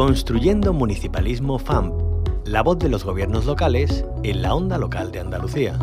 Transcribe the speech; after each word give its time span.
Construyendo 0.00 0.72
Municipalismo 0.72 1.58
FAMP, 1.58 1.92
la 2.46 2.62
voz 2.62 2.78
de 2.78 2.88
los 2.88 3.04
gobiernos 3.04 3.44
locales 3.44 4.02
en 4.22 4.40
la 4.40 4.54
onda 4.54 4.78
local 4.78 5.12
de 5.12 5.20
Andalucía. 5.20 5.78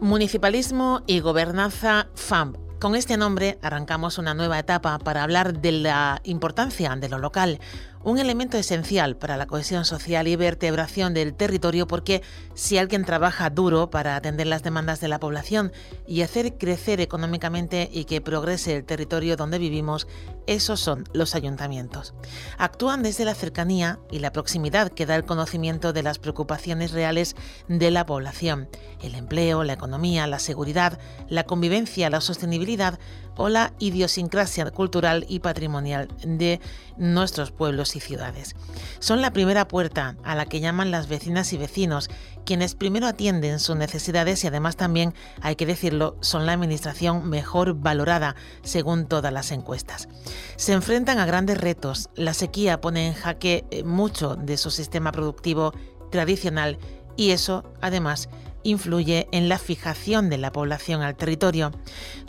Municipalismo 0.00 1.02
y 1.08 1.18
Gobernanza 1.18 2.06
FAMP. 2.14 2.67
Con 2.80 2.94
este 2.94 3.16
nombre 3.16 3.58
arrancamos 3.60 4.18
una 4.18 4.34
nueva 4.34 4.56
etapa 4.56 5.00
para 5.00 5.24
hablar 5.24 5.60
de 5.60 5.72
la 5.72 6.20
importancia 6.22 6.94
de 6.94 7.08
lo 7.08 7.18
local, 7.18 7.58
un 8.02 8.18
elemento 8.18 8.56
esencial 8.56 9.16
para 9.16 9.36
la 9.36 9.46
cohesión 9.46 9.84
social 9.84 10.28
y 10.28 10.36
vertebración 10.36 11.14
del 11.14 11.34
territorio 11.34 11.86
porque 11.86 12.22
si 12.54 12.78
alguien 12.78 13.04
trabaja 13.04 13.50
duro 13.50 13.90
para 13.90 14.16
atender 14.16 14.46
las 14.46 14.62
demandas 14.62 15.00
de 15.00 15.08
la 15.08 15.20
población 15.20 15.72
y 16.06 16.22
hacer 16.22 16.56
crecer 16.58 17.00
económicamente 17.00 17.88
y 17.92 18.04
que 18.04 18.20
progrese 18.20 18.76
el 18.76 18.84
territorio 18.84 19.36
donde 19.36 19.58
vivimos, 19.58 20.06
esos 20.46 20.80
son 20.80 21.04
los 21.12 21.34
ayuntamientos. 21.34 22.14
Actúan 22.56 23.02
desde 23.02 23.24
la 23.24 23.34
cercanía 23.34 23.98
y 24.10 24.20
la 24.20 24.32
proximidad 24.32 24.90
que 24.90 25.06
da 25.06 25.16
el 25.16 25.24
conocimiento 25.24 25.92
de 25.92 26.02
las 26.02 26.18
preocupaciones 26.18 26.92
reales 26.92 27.36
de 27.68 27.90
la 27.90 28.06
población, 28.06 28.68
el 29.02 29.14
empleo, 29.14 29.64
la 29.64 29.74
economía, 29.74 30.26
la 30.26 30.38
seguridad, 30.38 30.98
la 31.28 31.44
convivencia, 31.44 32.10
la 32.10 32.20
sostenibilidad 32.20 32.98
o 33.38 33.48
la 33.48 33.72
idiosincrasia 33.78 34.70
cultural 34.70 35.24
y 35.28 35.38
patrimonial 35.38 36.08
de 36.22 36.60
nuestros 36.98 37.52
pueblos 37.52 37.96
y 37.96 38.00
ciudades. 38.00 38.54
Son 38.98 39.22
la 39.22 39.32
primera 39.32 39.68
puerta 39.68 40.16
a 40.24 40.34
la 40.34 40.44
que 40.44 40.60
llaman 40.60 40.90
las 40.90 41.08
vecinas 41.08 41.52
y 41.52 41.56
vecinos, 41.56 42.10
quienes 42.44 42.74
primero 42.74 43.06
atienden 43.06 43.60
sus 43.60 43.76
necesidades 43.76 44.42
y 44.44 44.48
además 44.48 44.76
también, 44.76 45.14
hay 45.40 45.56
que 45.56 45.66
decirlo, 45.66 46.16
son 46.20 46.44
la 46.44 46.52
administración 46.52 47.28
mejor 47.30 47.74
valorada 47.74 48.34
según 48.62 49.06
todas 49.06 49.32
las 49.32 49.52
encuestas. 49.52 50.08
Se 50.56 50.72
enfrentan 50.72 51.18
a 51.18 51.26
grandes 51.26 51.58
retos. 51.58 52.10
La 52.16 52.34
sequía 52.34 52.80
pone 52.80 53.06
en 53.06 53.14
jaque 53.14 53.64
eh, 53.70 53.84
mucho 53.84 54.34
de 54.34 54.56
su 54.56 54.70
sistema 54.70 55.12
productivo 55.12 55.72
tradicional 56.10 56.78
y 57.16 57.30
eso, 57.30 57.64
además, 57.80 58.28
influye 58.62 59.28
en 59.32 59.48
la 59.48 59.58
fijación 59.58 60.30
de 60.30 60.38
la 60.38 60.52
población 60.52 61.02
al 61.02 61.16
territorio. 61.16 61.72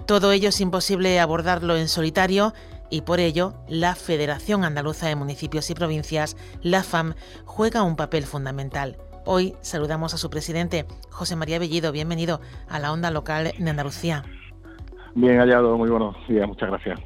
Todo 0.06 0.32
ello 0.32 0.50
es 0.50 0.62
imposible 0.62 1.20
abordarlo 1.20 1.78
en 1.78 1.88
solitario 1.88 2.54
y 2.90 3.02
por 3.02 3.20
ello 3.20 3.54
la 3.68 3.96
Federación 3.96 4.64
Andaluza 4.64 5.08
de 5.08 5.16
Municipios 5.16 5.70
y 5.70 5.76
Provincias, 5.76 6.36
la 6.62 6.84
FAM, 6.84 7.16
juega 7.46 7.84
un 7.84 7.96
papel 7.96 8.26
fundamental. 8.26 8.98
Hoy 9.26 9.56
saludamos 9.62 10.14
a 10.14 10.18
su 10.18 10.30
presidente, 10.30 10.88
José 11.10 11.36
María 11.36 11.60
Bellido. 11.60 11.92
Bienvenido 11.92 12.42
a 12.68 12.80
la 12.80 12.92
onda 12.92 13.12
local 13.12 13.54
de 13.58 13.70
Andalucía. 13.70 14.24
Bien 15.20 15.38
hallado, 15.38 15.78
muy 15.78 15.90
buenos 15.90 16.16
días, 16.30 16.48
muchas 16.48 16.70
gracias. 16.70 16.98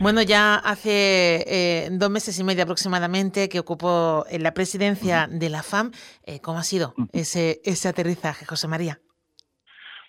Bueno, 0.00 0.22
ya 0.22 0.54
hace 0.54 1.44
eh, 1.46 1.88
dos 1.92 2.08
meses 2.08 2.38
y 2.40 2.42
medio 2.42 2.62
aproximadamente 2.62 3.50
que 3.50 3.58
ocupó 3.58 4.24
la 4.40 4.54
presidencia 4.54 5.28
de 5.30 5.50
la 5.50 5.62
FAM. 5.62 5.90
Eh, 6.24 6.40
¿Cómo 6.40 6.56
ha 6.56 6.62
sido 6.62 6.94
ese, 7.12 7.60
ese 7.62 7.88
aterrizaje, 7.88 8.46
José 8.46 8.66
María? 8.66 8.98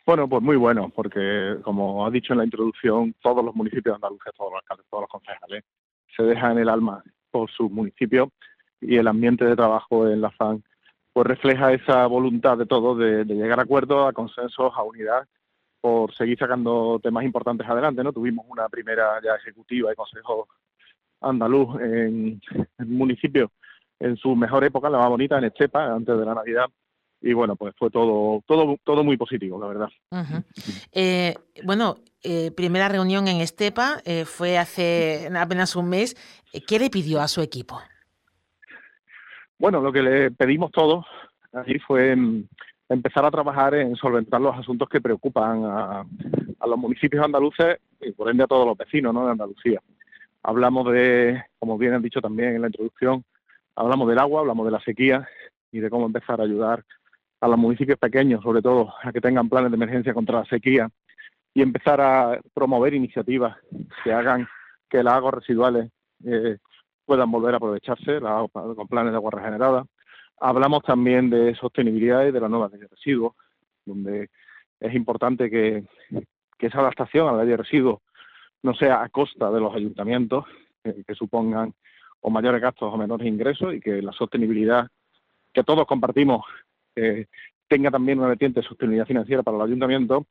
Bueno, 0.05 0.29
pues 0.29 0.41
muy 0.41 0.55
bueno, 0.55 0.89
porque 0.95 1.57
como 1.61 2.05
ha 2.05 2.09
dicho 2.09 2.31
en 2.31 2.37
la 2.37 2.45
introducción, 2.45 3.13
todos 3.21 3.43
los 3.43 3.53
municipios 3.53 3.99
de 3.99 4.05
Andalucía, 4.05 4.31
todos 4.37 4.53
los 4.53 4.61
alcaldes, 4.61 4.85
todos 4.89 5.01
los 5.01 5.09
concejales, 5.09 5.65
se 6.15 6.23
dejan 6.23 6.57
el 6.57 6.69
alma 6.69 7.03
por 7.31 7.51
su 7.51 7.69
municipio 7.69 8.31
y 8.79 8.95
el 8.95 9.09
ambiente 9.09 9.43
de 9.43 9.57
trabajo 9.57 10.07
en 10.07 10.21
la 10.21 10.31
FAM 10.31 10.61
pues 11.11 11.27
refleja 11.27 11.73
esa 11.73 12.07
voluntad 12.07 12.57
de 12.57 12.65
todos 12.65 12.97
de, 12.97 13.25
de 13.25 13.35
llegar 13.35 13.59
a 13.59 13.63
acuerdos, 13.63 14.07
a 14.07 14.13
consensos, 14.13 14.71
a 14.73 14.83
unidad 14.83 15.27
por 15.85 16.15
seguir 16.15 16.35
sacando 16.39 16.99
temas 16.99 17.23
importantes 17.23 17.69
adelante, 17.69 18.03
¿no? 18.03 18.11
Tuvimos 18.11 18.43
una 18.49 18.67
primera 18.69 19.21
ya 19.23 19.35
ejecutiva 19.35 19.91
de 19.91 19.95
Consejo 19.95 20.47
Andaluz 21.21 21.79
en 21.79 22.41
el 22.79 22.87
municipio 22.87 23.51
en 23.99 24.17
su 24.17 24.35
mejor 24.35 24.63
época, 24.63 24.89
la 24.89 24.97
más 24.97 25.09
bonita, 25.09 25.37
en 25.37 25.43
Estepa, 25.43 25.93
antes 25.93 26.17
de 26.17 26.25
la 26.25 26.33
Navidad. 26.33 26.65
Y 27.21 27.33
bueno, 27.33 27.55
pues 27.55 27.75
fue 27.77 27.91
todo, 27.91 28.41
todo, 28.47 28.77
todo 28.83 29.03
muy 29.03 29.15
positivo, 29.15 29.61
la 29.61 29.67
verdad. 29.67 29.89
Eh, 30.91 31.35
bueno, 31.63 31.97
eh, 32.23 32.49
primera 32.49 32.89
reunión 32.89 33.27
en 33.27 33.41
Estepa 33.41 34.01
eh, 34.05 34.25
fue 34.25 34.57
hace 34.57 35.29
apenas 35.37 35.75
un 35.75 35.87
mes. 35.87 36.15
¿Qué 36.67 36.79
le 36.79 36.89
pidió 36.89 37.21
a 37.21 37.27
su 37.27 37.43
equipo? 37.43 37.79
Bueno, 39.59 39.81
lo 39.81 39.93
que 39.93 40.01
le 40.01 40.31
pedimos 40.31 40.71
todos 40.71 41.05
allí 41.53 41.77
fue 41.77 42.15
empezar 42.89 43.25
a 43.25 43.31
trabajar 43.31 43.73
en 43.75 43.95
solventar 43.95 44.41
los 44.41 44.55
asuntos 44.55 44.87
que 44.89 45.01
preocupan 45.01 45.63
a, 45.65 46.05
los 46.67 46.77
municipios 46.77 47.23
andaluces 47.23 47.77
y 48.01 48.11
por 48.11 48.29
ende 48.29 48.43
a 48.43 48.47
todos 48.47 48.65
los 48.65 48.77
vecinos 48.77 49.13
¿no? 49.13 49.25
de 49.25 49.31
Andalucía. 49.31 49.79
Hablamos 50.41 50.91
de, 50.91 51.43
como 51.59 51.77
bien 51.77 51.93
han 51.93 52.01
dicho 52.01 52.21
también 52.21 52.55
en 52.55 52.61
la 52.61 52.67
introducción, 52.67 53.23
hablamos 53.75 54.07
del 54.07 54.19
agua, 54.19 54.41
hablamos 54.41 54.65
de 54.65 54.71
la 54.71 54.79
sequía 54.81 55.27
y 55.71 55.79
de 55.79 55.89
cómo 55.89 56.05
empezar 56.05 56.39
a 56.39 56.43
ayudar 56.43 56.83
a 57.41 57.47
los 57.47 57.57
municipios 57.57 57.99
pequeños, 57.99 58.41
sobre 58.41 58.61
todo, 58.61 58.93
a 59.03 59.11
que 59.11 59.21
tengan 59.21 59.49
planes 59.49 59.71
de 59.71 59.75
emergencia 59.75 60.13
contra 60.13 60.39
la 60.39 60.45
sequía 60.45 60.89
y 61.53 61.61
empezar 61.61 62.01
a 62.01 62.39
promover 62.53 62.93
iniciativas 62.93 63.57
que 64.03 64.11
hagan 64.11 64.47
que 64.89 65.03
las 65.03 65.13
aguas 65.15 65.35
residuales 65.35 65.91
eh, 66.25 66.57
puedan 67.05 67.31
volver 67.31 67.53
a 67.53 67.57
aprovecharse, 67.57 68.19
con 68.19 68.87
planes 68.87 69.11
de 69.11 69.17
agua 69.17 69.31
regenerada, 69.31 69.85
Hablamos 70.39 70.83
también 70.83 71.29
de 71.29 71.55
sostenibilidad 71.55 72.25
y 72.25 72.31
de 72.31 72.39
la 72.39 72.49
nueva 72.49 72.69
ley 72.69 72.79
de 72.79 72.87
residuos, 72.87 73.33
donde 73.85 74.29
es 74.79 74.93
importante 74.93 75.49
que, 75.49 75.83
esa 76.59 76.79
adaptación 76.79 77.27
a 77.27 77.31
la 77.33 77.43
ley 77.43 77.49
de 77.51 77.57
residuos 77.57 78.01
no 78.63 78.73
sea 78.73 79.03
a 79.03 79.09
costa 79.09 79.51
de 79.51 79.59
los 79.59 79.75
ayuntamientos, 79.75 80.45
eh, 80.83 81.03
que 81.05 81.13
supongan 81.13 81.75
o 82.21 82.31
mayores 82.31 82.59
gastos 82.59 82.91
o 82.91 82.97
menores 82.97 83.27
ingresos 83.27 83.75
y 83.75 83.79
que 83.79 84.01
la 84.01 84.11
sostenibilidad 84.11 84.87
que 85.53 85.63
todos 85.63 85.85
compartimos 85.85 86.43
eh, 86.95 87.27
tenga 87.67 87.91
también 87.91 88.17
una 88.17 88.29
vertiente 88.29 88.61
de 88.61 88.67
sostenibilidad 88.67 89.05
financiera 89.05 89.43
para 89.43 89.57
los 89.57 89.67
ayuntamientos. 89.67 90.23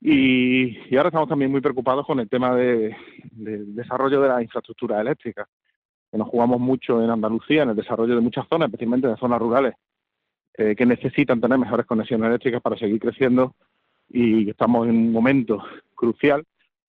Y, 0.00 0.96
ahora 0.96 1.08
estamos 1.08 1.28
también 1.28 1.50
muy 1.50 1.60
preocupados 1.60 2.06
con 2.06 2.20
el 2.20 2.28
tema 2.28 2.54
de, 2.54 2.96
desarrollo 3.32 4.20
de 4.22 4.28
la 4.28 4.42
infraestructura 4.42 5.00
eléctrica 5.00 5.46
que 6.10 6.18
nos 6.18 6.28
jugamos 6.28 6.60
mucho 6.60 7.02
en 7.02 7.10
Andalucía, 7.10 7.62
en 7.62 7.70
el 7.70 7.76
desarrollo 7.76 8.14
de 8.14 8.20
muchas 8.20 8.46
zonas, 8.48 8.66
especialmente 8.66 9.08
en 9.08 9.16
zonas 9.16 9.38
rurales, 9.38 9.74
eh, 10.54 10.74
que 10.74 10.84
necesitan 10.84 11.40
tener 11.40 11.58
mejores 11.58 11.86
conexiones 11.86 12.28
eléctricas 12.28 12.60
para 12.60 12.76
seguir 12.76 13.00
creciendo 13.00 13.54
y 14.08 14.50
estamos 14.50 14.88
en 14.88 14.96
un 14.96 15.12
momento 15.12 15.62
crucial 15.94 16.44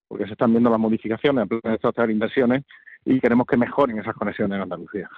porque 0.08 0.26
se 0.26 0.32
están 0.32 0.50
viendo 0.50 0.68
las 0.68 0.80
modificaciones, 0.80 1.48
planes 1.48 1.80
de 1.80 2.12
inversiones 2.12 2.64
y 3.04 3.18
queremos 3.18 3.46
que 3.46 3.56
mejoren 3.56 3.98
esas 3.98 4.14
conexiones 4.14 4.56
en 4.56 4.62
Andalucía. 4.62 5.08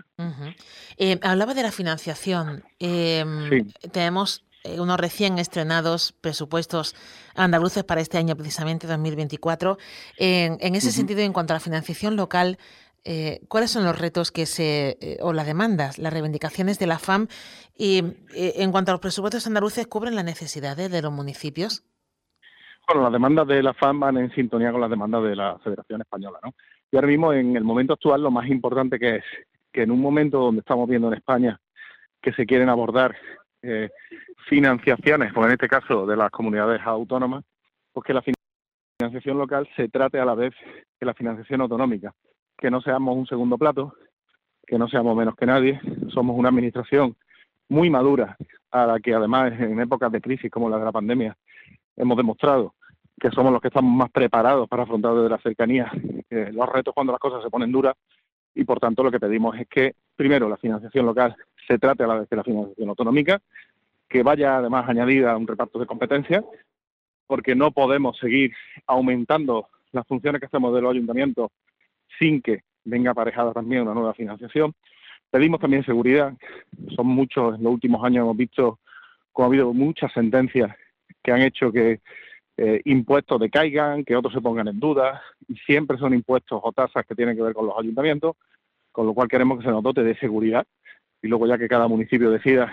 Eh, 0.96 1.18
hablaba 1.22 1.54
de 1.54 1.62
la 1.62 1.72
financiación. 1.72 2.62
Em, 2.78 3.66
tenemos 3.90 4.44
eh, 4.62 4.78
unos 4.78 5.00
recién 5.00 5.38
estrenados 5.38 6.12
presupuestos 6.12 6.94
andaluces 7.34 7.82
para 7.82 8.00
este 8.00 8.18
año, 8.18 8.36
precisamente 8.36 8.86
2024. 8.86 9.78
en 10.18 10.74
ese 10.76 10.92
sentido, 10.92 11.20
en 11.22 11.32
cuanto 11.32 11.54
a 11.54 11.56
la 11.56 11.60
financiación 11.60 12.14
local, 12.14 12.58
eh, 13.06 13.40
cuáles 13.48 13.70
son 13.70 13.84
los 13.84 13.98
retos 13.98 14.32
que 14.32 14.46
se, 14.46 14.96
eh, 15.00 15.18
o 15.20 15.34
las 15.34 15.46
demandas, 15.46 15.98
las 15.98 16.10
reivindicaciones 16.10 16.78
de 16.78 16.86
la 16.86 16.98
FAM 16.98 17.26
y 17.76 17.98
eh, 18.34 18.54
en 18.56 18.72
cuanto 18.72 18.90
a 18.90 18.94
los 18.94 19.00
presupuestos 19.00 19.46
andaluces, 19.46 19.86
¿cubren 19.86 20.14
las 20.14 20.24
necesidades 20.24 20.90
de 20.90 21.02
los 21.02 21.12
municipios? 21.12 21.84
Bueno, 22.88 23.02
las 23.02 23.12
demandas 23.12 23.46
de 23.46 23.62
la 23.62 23.74
FAM 23.74 24.00
van 24.00 24.16
en 24.16 24.34
sintonía 24.34 24.72
con 24.72 24.80
las 24.80 24.88
demandas 24.88 25.22
de 25.22 25.36
la 25.36 25.58
Federación 25.58 26.00
Española, 26.00 26.38
¿no? 26.42 26.54
Y 26.90 26.96
ahora 26.96 27.08
mismo, 27.08 27.32
en 27.34 27.56
el 27.56 27.64
momento 27.64 27.92
actual, 27.92 28.22
lo 28.22 28.30
más 28.30 28.48
importante 28.48 28.98
que 28.98 29.16
es 29.16 29.24
que 29.70 29.82
en 29.82 29.90
un 29.90 30.00
momento 30.00 30.38
donde 30.38 30.60
estamos 30.60 30.88
viendo 30.88 31.08
en 31.08 31.14
España 31.14 31.60
que 32.22 32.32
se 32.32 32.46
quieren 32.46 32.68
abordar 32.68 33.16
financiaciones, 34.46 35.32
como 35.32 35.46
en 35.46 35.52
este 35.52 35.68
caso 35.68 36.06
de 36.06 36.16
las 36.16 36.30
comunidades 36.30 36.82
autónomas, 36.84 37.44
pues 37.92 38.04
que 38.04 38.12
la 38.12 38.22
financiación 39.00 39.38
local 39.38 39.66
se 39.74 39.88
trate 39.88 40.20
a 40.20 40.26
la 40.26 40.34
vez 40.34 40.52
que 41.00 41.06
la 41.06 41.14
financiación 41.14 41.62
autonómica 41.62 42.14
que 42.56 42.70
no 42.70 42.80
seamos 42.80 43.16
un 43.16 43.26
segundo 43.26 43.58
plato, 43.58 43.94
que 44.66 44.78
no 44.78 44.88
seamos 44.88 45.16
menos 45.16 45.36
que 45.36 45.46
nadie. 45.46 45.80
Somos 46.08 46.36
una 46.36 46.48
administración 46.48 47.16
muy 47.68 47.90
madura, 47.90 48.36
a 48.70 48.86
la 48.86 49.00
que 49.00 49.14
además 49.14 49.52
en 49.58 49.80
épocas 49.80 50.10
de 50.12 50.20
crisis 50.20 50.50
como 50.50 50.68
la 50.68 50.78
de 50.78 50.84
la 50.84 50.92
pandemia 50.92 51.36
hemos 51.96 52.16
demostrado 52.16 52.74
que 53.20 53.30
somos 53.30 53.52
los 53.52 53.62
que 53.62 53.68
estamos 53.68 53.94
más 53.94 54.10
preparados 54.10 54.68
para 54.68 54.82
afrontar 54.82 55.14
desde 55.14 55.28
la 55.28 55.38
cercanía 55.38 55.90
los 56.30 56.68
retos 56.68 56.92
cuando 56.92 57.12
las 57.12 57.20
cosas 57.20 57.42
se 57.42 57.50
ponen 57.50 57.70
duras 57.70 57.94
y 58.54 58.64
por 58.64 58.80
tanto 58.80 59.02
lo 59.02 59.10
que 59.10 59.20
pedimos 59.20 59.56
es 59.56 59.68
que 59.68 59.94
primero 60.16 60.48
la 60.48 60.56
financiación 60.56 61.06
local 61.06 61.36
se 61.66 61.78
trate 61.78 62.04
a 62.04 62.06
la 62.06 62.16
vez 62.16 62.28
que 62.28 62.36
la 62.36 62.44
financiación 62.44 62.88
autonómica, 62.88 63.40
que 64.08 64.22
vaya 64.22 64.56
además 64.56 64.88
añadida 64.88 65.32
a 65.32 65.36
un 65.36 65.46
reparto 65.46 65.78
de 65.78 65.86
competencias, 65.86 66.44
porque 67.26 67.54
no 67.54 67.72
podemos 67.72 68.18
seguir 68.18 68.52
aumentando 68.86 69.68
las 69.92 70.06
funciones 70.06 70.40
que 70.40 70.46
hacemos 70.46 70.74
de 70.74 70.82
los 70.82 70.92
ayuntamientos 70.92 71.50
sin 72.18 72.42
que 72.42 72.62
venga 72.84 73.12
aparejada 73.12 73.52
también 73.52 73.82
una 73.82 73.94
nueva 73.94 74.14
financiación. 74.14 74.74
Pedimos 75.30 75.60
también 75.60 75.84
seguridad. 75.84 76.32
Son 76.94 77.06
muchos, 77.06 77.56
en 77.56 77.64
los 77.64 77.72
últimos 77.72 78.04
años 78.04 78.22
hemos 78.22 78.36
visto 78.36 78.78
cómo 79.32 79.46
ha 79.46 79.48
habido 79.48 79.72
muchas 79.72 80.12
sentencias 80.12 80.74
que 81.22 81.32
han 81.32 81.42
hecho 81.42 81.72
que 81.72 82.00
eh, 82.56 82.80
impuestos 82.84 83.40
decaigan, 83.40 84.04
que 84.04 84.14
otros 84.14 84.32
se 84.32 84.40
pongan 84.40 84.68
en 84.68 84.78
duda, 84.78 85.22
y 85.48 85.56
siempre 85.56 85.98
son 85.98 86.14
impuestos 86.14 86.60
o 86.62 86.72
tasas 86.72 87.04
que 87.06 87.14
tienen 87.14 87.36
que 87.36 87.42
ver 87.42 87.54
con 87.54 87.66
los 87.66 87.78
ayuntamientos, 87.78 88.36
con 88.92 89.06
lo 89.06 89.14
cual 89.14 89.28
queremos 89.28 89.58
que 89.58 89.64
se 89.64 89.70
nos 89.70 89.82
dote 89.82 90.04
de 90.04 90.16
seguridad 90.16 90.64
y 91.20 91.26
luego 91.26 91.46
ya 91.46 91.58
que 91.58 91.68
cada 91.68 91.88
municipio 91.88 92.30
decida 92.30 92.72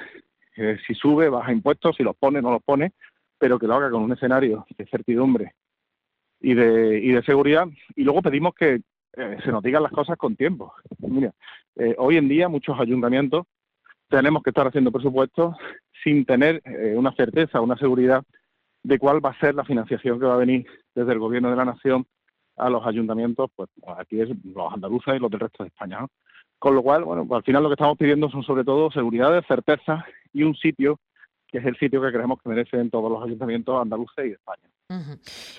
eh, 0.58 0.78
si 0.86 0.94
sube, 0.94 1.30
baja 1.30 1.52
impuestos, 1.52 1.96
si 1.96 2.04
los 2.04 2.16
pone, 2.16 2.42
no 2.42 2.52
los 2.52 2.62
pone, 2.62 2.92
pero 3.40 3.58
que 3.58 3.66
lo 3.66 3.76
haga 3.76 3.90
con 3.90 4.04
un 4.04 4.12
escenario 4.12 4.68
de 4.78 4.86
certidumbre 4.86 5.56
y 6.40 6.54
de, 6.54 7.00
y 7.00 7.12
de 7.12 7.24
seguridad. 7.24 7.68
Y 7.96 8.04
luego 8.04 8.22
pedimos 8.22 8.54
que 8.54 8.82
eh, 9.18 9.38
se 9.44 9.52
nos 9.52 9.64
digan 9.64 9.84
las 9.84 9.92
cosas 9.92 10.18
con 10.18 10.36
tiempo. 10.36 10.74
Mira, 11.00 11.34
eh, 11.76 11.96
hoy 11.98 12.18
en 12.18 12.28
día 12.28 12.50
muchos 12.50 12.80
ayuntamientos 12.80 13.46
tenemos 14.10 14.44
que 14.44 14.50
estar 14.50 14.68
haciendo 14.68 14.92
presupuestos 14.92 15.56
sin 16.04 16.26
tener 16.26 16.62
una 16.96 17.14
certeza, 17.14 17.62
una 17.62 17.78
seguridad 17.78 18.24
de 18.84 18.98
cuál 18.98 19.24
va 19.24 19.30
a 19.30 19.40
ser 19.40 19.56
la 19.56 19.64
financiación 19.64 20.20
que 20.20 20.26
va 20.26 20.34
a 20.34 20.38
venir 20.38 20.66
desde 20.96 21.14
el 21.14 21.20
Gobierno 21.20 21.50
de 21.52 21.56
la 21.56 21.66
Nación 21.66 22.06
a 22.58 22.70
los 22.70 22.86
ayuntamientos, 22.86 23.50
pues 23.56 23.70
aquí 23.98 24.20
es 24.22 24.30
los 24.44 24.74
andaluces 24.74 25.16
y 25.16 25.20
los 25.20 25.32
del 25.32 25.40
resto 25.40 25.64
de 25.64 25.70
España. 25.70 26.06
Con 26.60 26.76
lo 26.76 26.84
cual, 26.84 27.04
bueno, 27.04 27.26
pues 27.26 27.38
al 27.38 27.44
final 27.44 27.64
lo 27.64 27.70
que 27.70 27.74
estamos 27.74 27.98
pidiendo 27.98 28.30
son 28.30 28.44
sobre 28.44 28.64
todo 28.64 28.92
seguridad, 28.92 29.44
certeza 29.48 30.06
y 30.34 30.44
un 30.44 30.56
sitio 30.56 31.00
que 31.48 31.58
es 31.58 31.66
el 31.66 31.78
sitio 31.78 32.02
que 32.02 32.12
creemos 32.12 32.40
que 32.42 32.50
merecen 32.50 32.90
todos 32.90 33.12
los 33.12 33.24
ayuntamientos 33.24 33.82
andaluces 33.82 34.26
y 34.26 34.30
de 34.30 34.36
España. 34.36 34.70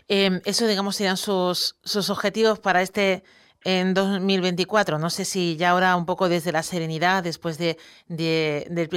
Em, 0.09 0.41
eso, 0.45 0.67
digamos, 0.67 0.97
serían 0.97 1.17
sus 1.17 1.75
objetivos 2.11 2.61
para 2.61 2.83
este 2.83 3.23
en 3.65 3.95
2024. 3.95 4.99
No 4.99 5.11
sé 5.11 5.25
si 5.25 5.57
ya 5.57 5.71
ahora 5.71 5.97
un 5.97 6.07
poco 6.07 6.29
desde 6.29 6.53
la 6.53 6.63
serenidad, 6.63 7.23
después 7.23 7.59
de, 7.59 7.77
del 8.09 8.89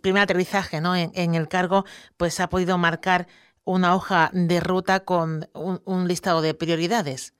primer 0.00 0.22
aterrizaje 0.22 0.80
¿no? 0.80 0.96
en, 0.96 1.34
el 1.34 1.48
cargo, 1.48 1.84
pues 2.16 2.40
ha 2.40 2.48
podido 2.48 2.78
marcar 2.78 3.26
una 3.64 3.94
hoja 3.94 4.30
de 4.32 4.60
ruta 4.60 5.00
con 5.00 5.46
un 5.52 6.08
listado 6.08 6.40
de 6.40 6.54
prioridades. 6.54 7.34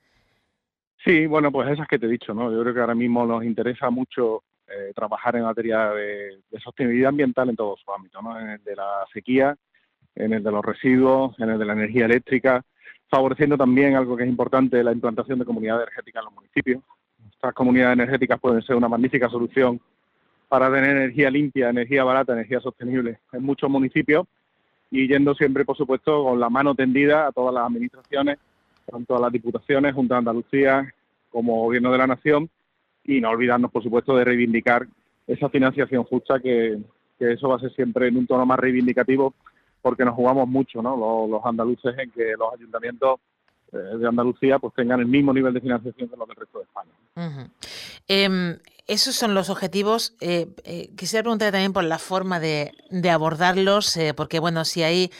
Sí, 1.04 1.26
bueno, 1.26 1.50
pues 1.52 1.70
esas 1.70 1.86
que 1.88 1.98
te 1.98 2.06
he 2.06 2.10
dicho, 2.10 2.34
¿no? 2.34 2.52
Yo 2.52 2.60
creo 2.62 2.74
que 2.74 2.80
ahora 2.80 2.94
mismo 2.94 3.24
nos 3.24 3.44
interesa 3.44 3.88
mucho 3.88 4.42
eh, 4.66 4.92
trabajar 4.94 5.36
en 5.36 5.44
materia 5.44 5.90
de, 5.90 6.40
sostenibilidad 6.62 7.10
ambiental 7.10 7.48
en 7.48 7.56
todos 7.56 7.80
sus 7.80 7.94
ámbitos, 7.94 8.22
¿no? 8.22 8.38
En 8.38 8.50
el 8.50 8.64
de 8.64 8.76
la 8.76 9.06
sequía, 9.12 9.56
en 10.14 10.32
el 10.32 10.42
de 10.42 10.50
los 10.50 10.64
residuos, 10.64 11.38
en 11.38 11.50
el 11.50 11.58
de 11.58 11.64
la 11.64 11.72
energía 11.72 12.04
eléctrica, 12.06 12.62
favoreciendo 13.08 13.56
también 13.56 13.96
algo 13.96 14.16
que 14.16 14.24
es 14.24 14.28
importante, 14.28 14.82
la 14.82 14.92
implantación 14.92 15.38
de 15.38 15.44
comunidades 15.44 15.84
energéticas 15.84 16.20
en 16.20 16.24
los 16.24 16.34
municipios. 16.34 16.82
Estas 17.30 17.54
comunidades 17.54 17.94
energéticas 17.94 18.40
pueden 18.40 18.62
ser 18.62 18.76
una 18.76 18.88
magnífica 18.88 19.28
solución 19.28 19.80
para 20.48 20.72
tener 20.72 20.96
energía 20.96 21.30
limpia, 21.30 21.70
energía 21.70 22.04
barata, 22.04 22.32
energía 22.32 22.60
sostenible 22.60 23.18
en 23.32 23.42
muchos 23.42 23.70
municipios 23.70 24.26
y 24.90 25.06
yendo 25.06 25.34
siempre, 25.34 25.64
por 25.64 25.76
supuesto, 25.76 26.24
con 26.24 26.40
la 26.40 26.48
mano 26.48 26.74
tendida 26.74 27.26
a 27.26 27.32
todas 27.32 27.54
las 27.54 27.66
administraciones 27.66 28.38
tanto 28.90 29.16
a 29.16 29.20
las 29.20 29.32
diputaciones, 29.32 29.94
Junta 29.94 30.14
de 30.14 30.18
Andalucía 30.18 30.94
como 31.30 31.62
Gobierno 31.62 31.92
de 31.92 31.98
la 31.98 32.06
Nación, 32.06 32.48
y 33.04 33.20
no 33.20 33.30
olvidarnos, 33.30 33.70
por 33.70 33.82
supuesto, 33.82 34.16
de 34.16 34.24
reivindicar 34.24 34.86
esa 35.26 35.48
financiación 35.48 36.04
justa, 36.04 36.40
que, 36.40 36.78
eso 37.18 37.48
va 37.48 37.56
a 37.56 37.60
ser 37.60 37.74
siempre 37.74 38.08
en 38.08 38.16
un 38.16 38.26
tono 38.26 38.46
más 38.46 38.58
reivindicativo, 38.58 39.34
porque 39.80 40.04
nos 40.04 40.14
jugamos 40.14 40.48
mucho, 40.48 40.82
¿no? 40.82 41.26
Los, 41.28 41.44
andaluces 41.44 41.96
en 41.98 42.10
que 42.10 42.34
los 42.38 42.52
ayuntamientos 42.52 43.20
eh, 43.72 43.76
de 43.76 44.08
Andalucía 44.08 44.58
pues 44.58 44.74
tengan 44.74 45.00
el 45.00 45.06
mismo 45.06 45.32
nivel 45.32 45.54
de 45.54 45.60
financiación 45.60 46.08
que 46.08 46.16
los 46.16 46.28
del 46.28 46.36
resto 46.36 46.58
de 46.58 46.64
España. 46.64 47.50
Em, 48.06 48.58
esos 48.86 49.14
son 49.14 49.34
los 49.34 49.50
objetivos. 49.50 50.16
Eh, 50.20 50.48
eh, 50.64 50.90
quisiera 50.96 51.22
preguntar 51.22 51.52
también 51.52 51.72
por 51.72 51.84
la 51.84 51.98
forma 51.98 52.40
de, 52.40 52.72
de 52.90 53.10
abordarlos, 53.10 53.98
porque 54.16 54.38
bueno, 54.40 54.64
si 54.64 54.82
hay 54.82 55.10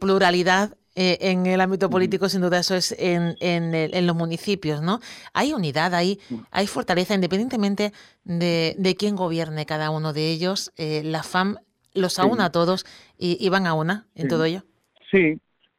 pluralidad 0.00 0.76
en 0.94 1.46
el 1.46 1.60
ámbito 1.60 1.88
político, 1.88 2.28
sin 2.28 2.42
duda, 2.42 2.58
eso 2.58 2.74
es 2.74 2.94
en, 2.98 3.36
en, 3.40 4.06
los 4.06 4.14
municipios, 4.14 4.82
¿no? 4.82 5.00
Hay 5.32 5.54
unidad, 5.54 5.94
hay, 5.94 6.20
hay 6.50 6.66
fortaleza, 6.66 7.14
independientemente 7.14 7.92
de, 8.24 8.74
de 8.78 8.96
quién 8.96 9.16
gobierne 9.16 9.64
cada 9.64 9.90
uno 9.90 10.12
de 10.12 10.30
ellos. 10.30 10.72
Eh, 10.76 11.02
la 11.04 11.22
FAM 11.22 11.56
los 11.94 12.18
aúna 12.18 12.46
a 12.46 12.52
todos 12.52 12.84
y, 13.18 13.48
van 13.48 13.66
a 13.66 13.74
una 13.74 14.06
en 14.14 14.28
todo 14.28 14.44
ello. 14.44 14.62
Sí, 15.10 15.38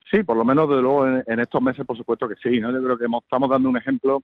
sí, 0.09 0.23
por 0.23 0.37
lo 0.37 0.45
menos 0.45 0.69
de 0.69 0.81
luego 0.81 1.07
en, 1.07 1.39
estos 1.39 1.61
meses, 1.61 1.85
por 1.85 1.97
supuesto 1.97 2.27
que 2.27 2.35
sí, 2.35 2.59
¿no? 2.59 2.71
Yo 2.71 2.83
creo 2.83 2.97
que 2.97 3.05
estamos 3.05 3.49
dando 3.49 3.69
un 3.69 3.77
ejemplo 3.77 4.23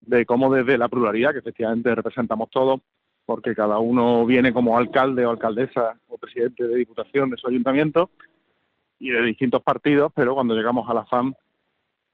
de 0.00 0.26
cómo 0.26 0.52
desde 0.52 0.78
la 0.78 0.88
pluralidad, 0.88 1.32
que 1.32 1.38
efectivamente 1.38 1.94
representamos 1.94 2.50
todos, 2.50 2.80
porque 3.26 3.54
cada 3.54 3.78
uno 3.78 4.24
viene 4.24 4.52
como 4.52 4.78
alcalde 4.78 5.26
o 5.26 5.30
alcaldesa 5.30 5.98
o 6.08 6.18
presidente 6.18 6.66
de 6.66 6.76
diputación 6.76 7.30
de 7.30 7.36
su 7.36 7.48
ayuntamiento, 7.48 8.10
y 8.98 9.10
de 9.10 9.22
distintos 9.22 9.62
partidos, 9.62 10.12
pero 10.14 10.34
cuando 10.34 10.54
llegamos 10.54 10.88
a 10.88 10.94
la 10.94 11.04
FAM, 11.04 11.34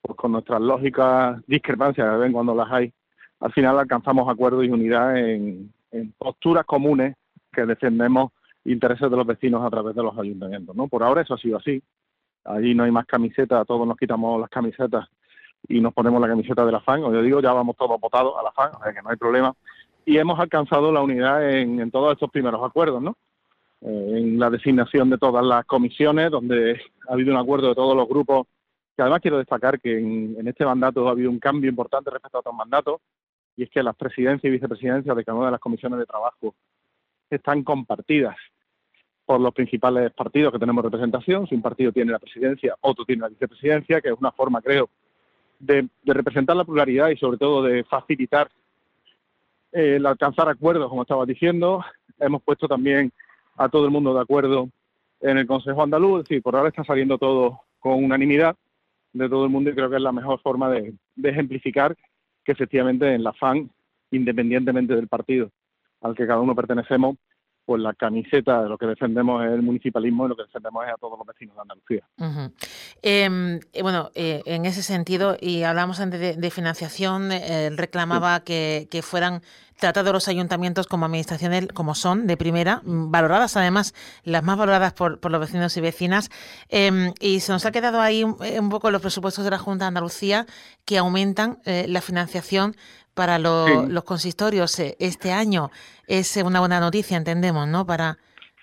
pues 0.03 0.17
con 0.17 0.32
nuestras 0.32 0.61
lógicas 0.61 1.41
discrepancias, 1.47 2.11
que 2.11 2.17
ven 2.17 2.32
cuando 2.32 2.55
las 2.55 2.70
hay, 2.70 2.93
al 3.41 3.53
final 3.53 3.79
alcanzamos 3.79 4.29
acuerdos 4.29 4.65
y 4.65 4.69
unidad 4.69 5.17
en, 5.19 5.73
posturas 6.19 6.67
comunes 6.67 7.15
que 7.53 7.65
defendemos 7.65 8.32
intereses 8.64 9.11
de 9.11 9.16
los 9.16 9.26
vecinos 9.26 9.64
a 9.64 9.70
través 9.70 9.94
de 9.94 10.02
los 10.02 10.16
ayuntamientos. 10.19 10.75
¿no? 10.75 10.88
Por 10.88 11.02
ahora 11.02 11.22
eso 11.22 11.34
ha 11.34 11.38
sido 11.38 11.58
así. 11.58 11.82
Allí 12.44 12.75
no 12.75 12.84
hay 12.84 12.90
más 12.90 13.06
camisetas, 13.06 13.66
todos 13.66 13.87
nos 13.87 13.96
quitamos 13.96 14.40
las 14.40 14.50
camisetas 14.50 15.08
y 15.66 15.81
nos 15.81 15.94
ponemos 15.94 16.20
la 16.20 16.28
camiseta 16.28 16.64
de 16.66 16.72
la 16.72 16.81
FAN, 16.81 17.02
o 17.05 17.12
yo 17.12 17.22
digo, 17.22 17.40
ya 17.40 17.52
vamos 17.52 17.76
todos 17.76 17.99
votados 17.99 18.34
a 18.38 18.43
la 18.43 18.52
FAN, 18.52 18.72
o 18.75 18.82
sea 18.82 18.93
que 18.93 19.00
no 19.00 19.08
hay 19.08 19.16
problema. 19.16 19.55
Y 20.05 20.19
hemos 20.19 20.38
alcanzado 20.38 20.93
la 20.93 21.00
unidad 21.00 21.50
en, 21.50 21.81
en 21.81 21.90
todos 21.90 22.12
estos 22.12 22.31
primeros 22.31 22.62
acuerdos, 22.62 23.00
¿no? 23.00 23.16
Eh, 23.84 24.19
en 24.19 24.38
la 24.38 24.49
designación 24.49 25.10
de 25.10 25.19
todas 25.19 25.44
las 25.44 25.67
comisiones, 25.67 26.31
donde 26.31 26.81
ha 27.06 27.12
habido 27.12 27.32
un 27.32 27.38
acuerdo 27.38 27.69
de 27.69 27.75
todos 27.75 27.94
los 27.94 28.08
grupos, 28.08 28.46
que 28.96 29.02
además 29.02 29.20
quiero 29.20 29.37
destacar 29.37 29.78
que 29.78 29.99
en, 29.99 30.49
este 30.49 30.64
mandato 30.64 31.06
ha 31.06 31.10
habido 31.10 31.31
un 31.31 31.38
cambio 31.38 31.69
importante 31.69 32.10
respecto 32.10 32.38
a 32.38 32.40
otros 32.40 32.55
mandatos, 32.55 33.00
y 33.56 33.64
es 33.64 33.70
que 33.70 33.82
las 33.82 33.94
presidencias 33.94 34.49
y 34.49 34.50
vicepresidencias 34.50 35.14
de 35.14 35.25
cada 35.25 35.37
una 35.37 35.46
de 35.46 35.52
las 35.52 35.60
comisiones 35.60 35.99
de 35.99 36.06
trabajo 36.06 36.55
están 37.28 37.62
compartidas 37.62 38.37
por 39.26 39.41
los 39.41 39.55
principales 39.55 40.12
partidos 40.12 40.53
que 40.53 40.59
tenemos 40.59 40.85
representación. 40.85 41.47
Si 41.47 41.55
un 41.55 41.62
partido 41.62 41.93
tiene 41.93 42.12
la 42.12 42.19
presidencia, 42.19 42.76
otro 42.81 43.05
tiene 43.05 43.23
la 43.23 43.29
vicepresidencia, 43.29 44.00
que 44.00 44.09
es 44.09 44.19
una 44.19 44.32
forma, 44.32 44.61
creo, 44.61 44.88
de, 45.59 45.88
representar 46.05 46.56
la 46.56 46.65
pluralidad 46.65 47.08
y 47.08 47.17
sobre 47.17 47.39
todo 47.39 47.63
de 47.63 47.84
facilitar 47.84 48.51
eh, 49.72 49.96
el 49.96 50.06
alcanzar 50.06 50.48
acuerdos, 50.48 50.89
como 50.89 51.03
estaba 51.03 51.25
diciendo. 51.25 51.84
Hemos 52.19 52.43
puesto 52.43 52.69
también 52.69 53.13
a 53.56 53.69
todo 53.69 53.87
el 53.87 53.91
mundo 53.91 54.15
de 54.15 54.20
acuerdo 54.20 54.69
en 55.20 55.39
el 55.39 55.46
Consejo 55.46 55.82
Andaluz. 55.82 56.20
Es 56.20 56.29
decir, 56.29 56.43
por 56.43 56.56
ahora 56.56 56.69
está 56.69 56.84
saliendo 56.84 57.19
todo 57.19 57.60
con 57.81 58.05
unanimidad 58.05 58.56
de 59.13 59.29
todo 59.29 59.44
el 59.44 59.51
mundo 59.51 59.70
y 59.70 59.75
creo 59.75 59.89
que 59.89 59.96
es 59.96 60.03
la 60.03 60.13
mejor 60.13 60.41
forma 60.41 60.69
de, 60.70 60.93
ejemplificar 61.22 61.96
que 62.44 62.53
efectivamente 62.53 63.15
en 63.15 63.22
la 63.22 63.32
FAN, 63.32 63.70
independientemente 64.10 64.94
del 64.94 65.08
partido 65.08 65.51
al 66.03 66.15
que 66.15 66.27
cada 66.27 66.41
uno 66.41 66.55
pertenecemos, 66.55 67.17
pues 67.65 67.81
la 67.81 67.94
camiseta 67.94 68.63
de 68.63 68.69
lo 68.69 68.77
que 68.77 68.87
defendemos 68.87 69.44
es 69.44 69.53
el 69.53 69.63
municipalismo 69.63 70.27
y 70.27 70.29
lo 70.29 70.37
que 70.37 70.43
defendemos 70.43 70.85
es 70.87 70.93
a 70.93 70.97
todos 70.97 71.19
los 71.19 71.27
vecinos 71.27 71.56
de 71.56 71.63
Andalucía. 71.63 72.05
Em, 73.03 73.61
eh, 73.73 73.83
bueno, 73.83 74.11
eh, 74.15 74.43
en 74.44 74.67
ese 74.67 74.83
sentido, 74.83 75.37
y 75.41 75.63
hablamos 75.63 76.01
antes 76.01 76.37
de, 76.39 76.51
financiación, 76.51 77.33
eh, 77.33 77.71
reclamaba 77.71 78.41
que, 78.41 78.87
que, 78.91 79.03
fueran 79.03 79.43
tratados 79.79 80.13
los 80.13 80.29
ayuntamientos 80.29 80.87
como 80.87 81.06
administraciones 81.06 81.69
como 81.75 81.94
son, 81.94 82.27
de 82.27 82.37
primera, 82.37 82.83
mm, 82.85 83.11
valoradas 83.11 83.56
además, 83.56 83.94
las 84.25 84.43
más 84.43 84.56
valoradas 84.56 84.93
por, 84.93 85.19
por 85.21 85.33
los 85.33 85.41
vecinos 85.41 85.77
y 85.77 85.81
vecinas. 85.81 86.31
Em, 86.69 87.13
y 87.19 87.41
se 87.41 87.53
nos 87.53 87.65
ha 87.67 87.73
quedado 87.73 88.01
ahí 88.01 88.25
un, 88.25 88.37
un, 88.41 88.69
poco 88.69 88.91
los 88.91 89.01
presupuestos 89.01 89.44
de 89.44 89.51
la 89.51 89.59
Junta 89.59 89.87
de 89.87 89.89
Andalucía 89.89 90.47
que 90.85 90.99
aumentan 90.99 91.59
la 91.65 92.01
financiación 92.01 92.77
para 93.15 93.39
los 93.39 94.05
consistorios 94.05 94.79
eh, 94.81 94.97
este 94.99 95.33
año 95.33 95.71
es 96.06 96.37
una 96.37 96.61
buena 96.61 96.81
noticia, 96.81 97.17
entendemos, 97.17 97.67
¿no? 97.69 97.87
Para, 97.87 98.19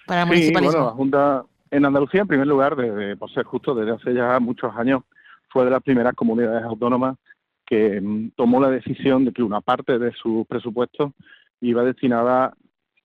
para 0.05 0.23
el 0.23 0.27
municipalismo. 0.27 0.73
Bueno, 0.73 0.85
la 0.87 0.95
Junta 0.95 1.45
en 1.71 1.85
Andalucía, 1.85 2.21
en 2.21 2.27
primer 2.27 2.47
lugar, 2.47 2.75
de, 2.75 3.15
por 3.15 3.31
ser 3.33 3.45
justo, 3.45 3.73
desde 3.73 3.93
hace 3.93 4.13
ya 4.13 4.39
muchos 4.39 4.75
años, 4.75 5.03
fue 5.49 5.65
de 5.65 5.71
las 5.71 5.81
primeras 5.81 6.13
comunidades 6.15 6.63
autónomas 6.63 7.17
que 7.65 8.01
mm, 8.01 8.31
tomó 8.35 8.59
la 8.59 8.69
decisión 8.69 9.25
de 9.25 9.31
que 9.31 9.41
una 9.41 9.61
parte 9.61 9.97
de 9.97 10.11
su 10.11 10.45
presupuesto 10.47 11.13
iba 11.61 11.83
destinada 11.83 12.53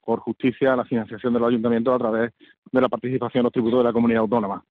por 0.05 0.21
justicia 0.21 0.73
a 0.73 0.77
la 0.77 0.85
financiación 0.85 1.33
de 1.33 1.41
los 1.41 1.49
ayuntamientos 1.49 1.95
a 1.95 1.99
través 1.99 2.33
de 2.73 2.81
la 2.81 2.89
participación 2.89 3.41
en 3.41 3.45
los 3.45 3.53
tributos 3.53 3.81
de 3.81 3.85
la 3.85 3.93
comunidad 3.93 4.21
autónoma. 4.21 4.65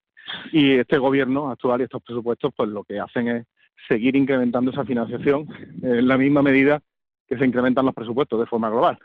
Y 0.52 0.74
este 0.74 0.98
gobierno 0.98 1.50
actual 1.50 1.82
y 1.82 1.84
estos 1.84 2.02
presupuestos, 2.02 2.54
pues 2.56 2.70
lo 2.70 2.84
que 2.84 3.00
hacen 3.00 3.28
es 3.28 3.48
seguir 3.88 4.16
incrementando 4.16 4.72
esa 4.72 4.86
financiación 4.86 5.48
en 5.82 6.08
la 6.08 6.18
misma 6.18 6.42
medida 6.42 6.82
que 7.28 7.38
se 7.38 7.46
incrementan 7.46 7.86
los 7.86 7.96
presupuestos 7.96 8.40
de 8.40 8.46
forma 8.46 8.70
global. 8.70 8.98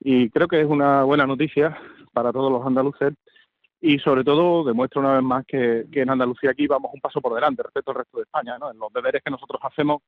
Y 0.00 0.30
creo 0.30 0.48
que 0.48 0.60
es 0.60 0.66
una 0.66 1.04
buena 1.04 1.26
noticia 1.26 1.78
para 2.12 2.32
todos 2.32 2.50
los 2.50 2.66
andaluces 2.66 3.14
y 3.80 3.98
sobre 3.98 4.24
todo 4.24 4.64
demuestra 4.64 5.00
una 5.00 5.14
vez 5.14 5.22
más 5.22 5.44
que, 5.46 5.86
en 5.92 6.10
Andalucía 6.10 6.50
aquí 6.50 6.66
vamos 6.66 6.90
un 6.94 7.00
paso 7.00 7.20
por 7.20 7.34
delante 7.34 7.62
respecto 7.62 7.90
al 7.90 7.98
resto 7.98 8.18
de 8.18 8.24
España. 8.24 8.58
¿no? 8.58 8.70
En 8.70 8.78
los 8.78 8.92
deberes 8.92 9.22
que 9.22 9.30
nosotros 9.30 9.60
hacemos 9.62 10.02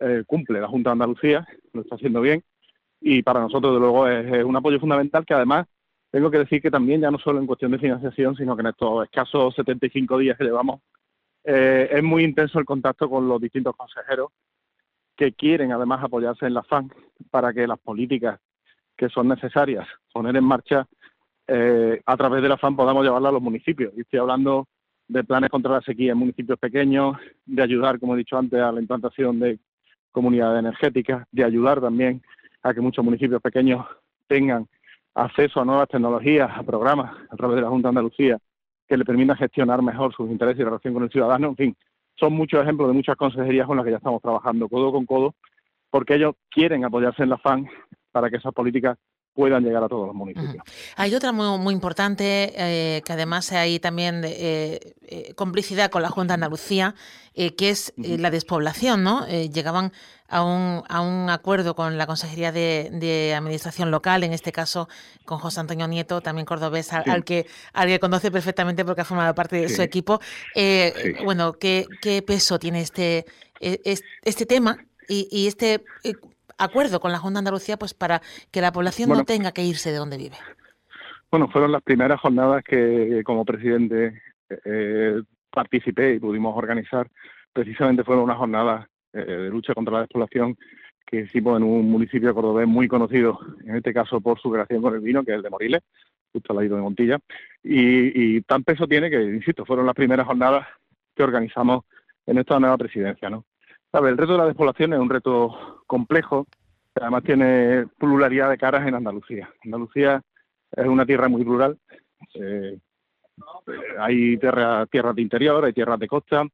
eh, 0.00 0.24
cumple 0.26 0.60
la 0.60 0.68
Junta 0.68 0.90
de 0.90 0.92
Andalucía, 0.92 1.46
lo 1.72 1.82
está 1.82 1.96
haciendo 1.96 2.20
bien 2.20 2.42
y 3.04 3.22
para 3.22 3.40
nosotros, 3.40 3.74
de 3.74 3.80
luego, 3.80 4.06
es, 4.06 4.44
un 4.44 4.56
apoyo 4.56 4.78
fundamental 4.78 5.26
que 5.26 5.34
además 5.34 5.66
tengo 6.10 6.30
que 6.30 6.38
decir 6.38 6.62
que 6.62 6.70
también 6.70 7.00
ya 7.00 7.10
no 7.10 7.18
solo 7.18 7.40
en 7.40 7.46
cuestión 7.46 7.72
de 7.72 7.78
financiación, 7.78 8.36
sino 8.36 8.54
que 8.54 8.60
en 8.60 8.68
estos 8.68 9.04
escasos 9.04 9.54
75 9.56 10.18
días 10.18 10.38
que 10.38 10.44
llevamos 10.44 10.80
eh, 11.44 11.88
es 11.90 12.02
muy 12.02 12.24
intenso 12.24 12.58
el 12.58 12.64
contacto 12.64 13.08
con 13.08 13.28
los 13.28 13.40
distintos 13.40 13.74
consejeros 13.76 14.30
que 15.16 15.32
quieren 15.32 15.72
además 15.72 16.02
apoyarse 16.02 16.46
en 16.46 16.54
la 16.54 16.62
FAN 16.62 16.90
para 17.30 17.52
que 17.52 17.66
las 17.66 17.78
políticas 17.78 18.40
que 18.96 19.08
son 19.08 19.28
necesarias 19.28 19.86
poner 20.12 20.36
en 20.36 20.44
marcha 20.44 20.86
eh, 21.46 22.00
a 22.06 22.16
través 22.16 22.42
de 22.42 22.48
la 22.48 22.56
FAN 22.56 22.76
podamos 22.76 23.04
llevarla 23.04 23.28
a 23.30 23.32
los 23.32 23.42
municipios. 23.42 23.92
Y 23.96 24.02
estoy 24.02 24.20
hablando 24.20 24.68
de 25.08 25.24
planes 25.24 25.50
contra 25.50 25.72
la 25.72 25.80
sequía 25.82 26.12
en 26.12 26.18
municipios 26.18 26.58
pequeños, 26.58 27.16
de 27.44 27.62
ayudar, 27.62 27.98
como 27.98 28.14
he 28.14 28.18
dicho 28.18 28.38
antes, 28.38 28.60
a 28.60 28.72
la 28.72 28.80
implantación 28.80 29.40
de 29.40 29.58
comunidades 30.12 30.60
energéticas, 30.60 31.26
de 31.30 31.44
ayudar 31.44 31.80
también 31.80 32.22
a 32.62 32.72
que 32.72 32.80
muchos 32.80 33.04
municipios 33.04 33.42
pequeños 33.42 33.84
tengan 34.28 34.68
acceso 35.14 35.60
a 35.60 35.64
nuevas 35.64 35.88
tecnologías, 35.88 36.50
a 36.54 36.62
programas 36.62 37.14
a 37.28 37.36
través 37.36 37.56
de 37.56 37.62
la 37.62 37.68
Junta 37.68 37.88
de 37.88 37.90
Andalucía 37.90 38.38
que 38.92 38.98
le 38.98 39.06
permitan 39.06 39.38
gestionar 39.38 39.80
mejor 39.80 40.14
sus 40.14 40.30
intereses 40.30 40.60
y 40.60 40.64
relación 40.64 40.92
con 40.92 41.02
el 41.02 41.08
ciudadano. 41.10 41.48
En 41.48 41.56
fin, 41.56 41.76
son 42.14 42.34
muchos 42.34 42.62
ejemplos 42.62 42.88
de 42.88 42.94
muchas 42.94 43.16
consejerías 43.16 43.66
con 43.66 43.78
las 43.78 43.86
que 43.86 43.90
ya 43.90 43.96
estamos 43.96 44.20
trabajando 44.20 44.68
codo 44.68 44.92
con 44.92 45.06
codo, 45.06 45.34
porque 45.88 46.16
ellos 46.16 46.34
quieren 46.50 46.84
apoyarse 46.84 47.22
en 47.22 47.30
la 47.30 47.38
FAN 47.38 47.66
para 48.10 48.28
que 48.28 48.36
esas 48.36 48.52
políticas 48.52 48.98
puedan 49.34 49.64
llegar 49.64 49.82
a 49.82 49.88
todos 49.88 50.06
los 50.06 50.14
municipios. 50.14 50.62
Hay 50.96 51.14
otra 51.14 51.32
muy, 51.32 51.58
muy 51.58 51.74
importante, 51.74 52.52
eh, 52.54 53.02
que 53.02 53.12
además 53.12 53.50
hay 53.52 53.78
también 53.78 54.22
eh, 54.24 54.94
eh, 55.02 55.34
complicidad 55.34 55.90
con 55.90 56.02
la 56.02 56.10
Junta 56.10 56.32
de 56.32 56.34
Andalucía, 56.34 56.94
que 57.34 57.70
es 57.70 57.94
la 57.96 58.30
despoblación, 58.30 59.02
¿no? 59.02 59.26
llegaban 59.26 59.92
a 60.28 60.44
un, 60.44 60.82
a 60.86 61.00
un 61.00 61.30
acuerdo 61.30 61.74
con 61.74 61.96
la 61.96 62.06
Consejería 62.06 62.52
de, 62.52 63.34
Administración 63.34 63.90
Local, 63.90 64.22
en 64.22 64.34
este 64.34 64.52
caso 64.52 64.90
con 65.24 65.38
José 65.38 65.60
Antonio 65.60 65.88
Nieto, 65.88 66.20
también 66.20 66.44
cordobés, 66.44 66.92
al, 66.92 67.24
que, 67.24 67.46
alguien 67.72 68.00
conoce 68.00 68.30
perfectamente 68.30 68.84
porque 68.84 69.00
ha 69.00 69.06
formado 69.06 69.34
parte 69.34 69.56
de 69.56 69.70
su 69.70 69.80
equipo. 69.80 70.20
Bueno, 71.24 71.54
¿qué, 71.54 71.86
¿qué, 72.02 72.20
peso 72.20 72.58
tiene 72.58 72.82
este, 72.82 73.24
e, 73.60 73.80
este 74.24 74.44
tema 74.44 74.76
y, 75.08 75.26
y 75.30 75.46
este 75.46 75.82
acuerdo 76.62 77.00
con 77.00 77.12
la 77.12 77.18
Junta 77.18 77.38
de 77.38 77.40
Andalucía 77.40 77.76
pues 77.76 77.94
para 77.94 78.22
que 78.50 78.60
la 78.60 78.72
población 78.72 79.10
no 79.10 79.24
tenga 79.24 79.52
que 79.52 79.64
irse 79.64 79.90
de 79.90 79.98
donde 79.98 80.16
vive? 80.16 80.36
Bueno, 81.30 81.48
fueron 81.48 81.72
las 81.72 81.82
primeras 81.82 82.20
jornadas 82.20 82.62
que 82.62 83.22
como 83.24 83.44
presidente 83.44 84.20
eh, 84.64 85.22
participé 85.50 86.14
y 86.14 86.18
pudimos 86.20 86.56
organizar. 86.56 87.08
Precisamente 87.52 88.04
fueron 88.04 88.24
unas 88.24 88.36
jornadas 88.36 88.86
eh, 89.12 89.24
de 89.24 89.48
lucha 89.48 89.74
contra 89.74 89.94
la 89.94 90.00
despoblación 90.00 90.56
que 91.06 91.20
hicimos 91.20 91.58
en 91.58 91.64
un 91.64 91.90
municipio 91.90 92.34
cordobés 92.34 92.66
muy 92.66 92.88
conocido, 92.88 93.38
en 93.64 93.76
este 93.76 93.92
caso 93.92 94.20
por 94.20 94.40
su 94.40 94.50
creación 94.50 94.80
con 94.80 94.94
el 94.94 95.00
vino, 95.00 95.22
que 95.22 95.32
es 95.32 95.36
el 95.36 95.42
de 95.42 95.50
Moriles, 95.50 95.82
justo 96.32 96.52
al 96.52 96.64
lado 96.64 96.76
de 96.76 96.82
Montilla. 96.82 97.18
Y, 97.62 98.36
y 98.36 98.40
tan 98.42 98.64
peso 98.64 98.86
tiene 98.86 99.10
que, 99.10 99.22
insisto, 99.22 99.64
fueron 99.64 99.86
las 99.86 99.94
primeras 99.94 100.26
jornadas 100.26 100.66
que 101.14 101.22
organizamos 101.22 101.84
en 102.26 102.38
esta 102.38 102.58
nueva 102.58 102.78
presidencia, 102.78 103.28
¿no? 103.28 103.44
El 103.92 104.16
reto 104.16 104.32
de 104.32 104.38
la 104.38 104.46
despoblación 104.46 104.92
es 104.92 104.98
un 104.98 105.10
reto 105.10 105.82
complejo, 105.86 106.46
además 106.94 107.22
tiene 107.24 107.86
pluralidad 107.98 108.50
de 108.50 108.58
caras 108.58 108.86
en 108.86 108.94
Andalucía. 108.94 109.50
Andalucía 109.64 110.22
es 110.70 110.86
una 110.86 111.04
tierra 111.04 111.28
muy 111.28 111.44
plural. 111.44 111.78
Eh, 112.34 112.78
hay 113.98 114.36
tierra, 114.38 114.86
tierras 114.86 115.14
de 115.14 115.22
interior, 115.22 115.64
hay 115.64 115.72
tierras 115.72 115.98
de 115.98 116.08
costa. 116.08 116.44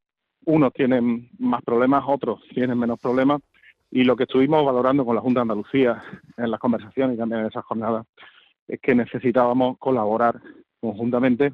Unos 0.47 0.73
tienen 0.73 1.31
más 1.39 1.63
problemas, 1.63 2.05
otros 2.07 2.41
tienen 2.53 2.79
menos 2.79 2.99
problemas. 3.01 3.41
Y 3.91 4.05
lo 4.05 4.17
que 4.17 4.25
estuvimos 4.25 4.65
valorando 4.65 5.05
con 5.05 5.15
la 5.15 5.23
Junta 5.23 5.41
de 5.41 5.43
Andalucía 5.43 6.03
en 6.37 6.51
las 6.51 6.61
conversaciones 6.61 7.15
y 7.15 7.19
también 7.19 7.43
en 7.43 7.47
esas 7.47 7.65
jornadas 7.65 8.07
es 8.67 8.81
que 8.81 8.95
necesitábamos 8.95 9.79
colaborar 9.79 10.41
conjuntamente 10.81 11.53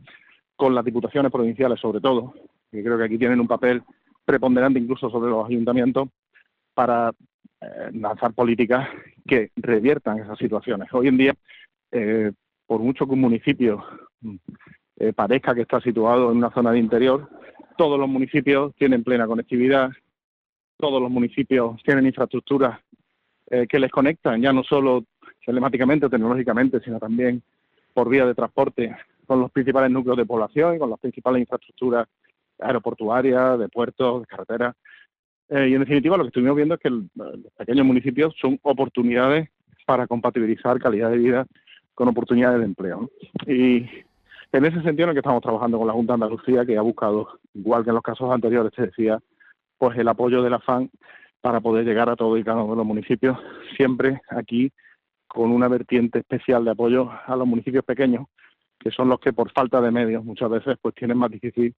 con 0.57 0.75
las 0.75 0.85
diputaciones 0.85 1.31
provinciales, 1.31 1.79
sobre 1.79 2.01
todo, 2.01 2.35
que 2.71 2.83
creo 2.83 2.99
que 2.99 3.05
aquí 3.05 3.19
tienen 3.19 3.41
un 3.41 3.47
papel 3.49 3.83
preponderante 4.25 4.79
incluso 4.79 5.11
sobre 5.11 5.31
los 5.31 5.47
ayuntamientos 5.47 6.09
para 6.75 7.13
eh, 7.61 7.91
lanzar 7.93 8.33
políticas 8.35 8.89
que 9.27 9.51
reviertan 9.57 10.19
esas 10.19 10.39
situaciones. 10.39 10.89
Hoy 10.93 11.09
en 11.09 11.17
día, 11.17 11.35
eh, 11.93 12.33
por 12.67 12.81
mucho 12.81 13.07
que 13.07 13.13
un 13.13 13.21
municipio 13.21 13.85
eh, 14.97 15.13
parezca 15.13 15.55
que 15.55 15.63
está 15.63 15.81
situado 15.81 16.31
en 16.31 16.39
una 16.39 16.51
zona 16.51 16.73
de 16.73 16.79
interior, 16.79 17.29
todos 17.77 17.99
los 17.99 18.09
municipios 18.09 18.75
tienen 18.77 19.05
plena 19.05 19.27
conectividad, 19.27 19.91
todos 20.77 21.01
los 21.01 21.11
municipios 21.11 21.81
tienen 21.83 22.07
infraestructuras 22.07 22.81
que 23.69 23.79
les 23.79 23.91
conectan, 23.91 24.41
ya 24.41 24.53
no 24.53 24.65
solo 24.65 25.05
telemáticamente 25.45 26.07
o 26.07 26.11
tecnológicamente, 26.11 26.81
sino 26.81 26.99
también 26.99 27.43
por 27.93 28.09
vía 28.09 28.27
de 28.27 28.35
transporte 28.35 28.97
con 29.27 29.41
los 29.41 29.51
principales 29.51 29.91
núcleos 29.91 30.17
de 30.17 30.27
población 30.27 30.75
y 30.75 30.79
con 30.79 30.91
las 30.91 30.99
principales 30.99 31.41
infraestructuras 31.41 32.09
aeroportuaria, 32.65 33.57
de 33.57 33.69
puertos, 33.69 34.23
de 34.23 34.27
carreteras. 34.27 34.75
Eh, 35.49 35.69
y 35.69 35.75
en 35.75 35.81
definitiva 35.81 36.17
lo 36.17 36.25
que 36.25 36.29
estuvimos 36.29 36.57
viendo 36.57 36.75
es 36.75 36.81
que 36.81 36.91
los 36.91 37.05
pequeños 37.57 37.87
municipios 37.87 38.35
son 38.41 38.59
oportunidades 38.63 39.51
para 39.87 40.07
compatibilizar 40.07 40.79
calidad 40.81 41.11
de 41.11 41.19
vida 41.19 41.47
con 41.95 42.09
oportunidades 42.09 42.59
de 42.59 42.65
empleo. 42.65 43.11
Y 43.47 43.87
en 44.53 44.65
ese 44.65 44.83
sentido 44.83 45.05
en 45.05 45.09
el 45.11 45.15
que 45.15 45.21
estamos 45.21 45.43
trabajando 45.43 45.79
con 45.79 45.87
la 45.87 45.93
Junta 45.93 46.13
de 46.13 46.25
Andalucía, 46.25 46.65
que 46.65 46.79
ha 46.79 46.83
buscado, 46.83 47.41
igual 47.55 47.85
que 47.85 47.91
en 47.91 47.95
los 47.95 48.03
casos 48.03 48.31
anteriores, 48.33 48.73
te 48.73 48.87
decía, 48.87 49.19
pues 49.79 49.99
el 49.99 50.09
apoyo 50.09 50.43
de 50.43 50.51
la 50.51 50.61
FAN 50.61 50.91
para 51.41 51.61
poder 51.61 51.85
llegar 51.85 52.09
a 52.09 52.17
todo 52.17 52.39
y 52.39 52.45
cada 52.45 52.63
uno 52.63 52.73
de 52.73 52.79
los 52.79 52.87
municipios, 52.87 53.37
siempre 53.77 54.23
aquí 54.31 54.73
con 55.27 55.51
una 55.51 55.69
vertiente 55.69 56.21
especial 56.21 56.65
de 56.65 56.71
apoyo 56.71 57.11
a 57.27 57.37
los 57.37 57.47
municipios 57.47 57.85
pequeños, 57.85 58.27
que 58.79 58.91
son 58.91 59.09
los 59.09 59.19
que 59.19 59.33
por 59.33 59.51
falta 59.51 59.81
de 59.81 59.91
medios 59.91 60.25
muchas 60.25 60.49
veces 60.49 60.77
pues 60.81 60.95
tienen 60.95 61.19
más 61.19 61.31
difícil 61.31 61.75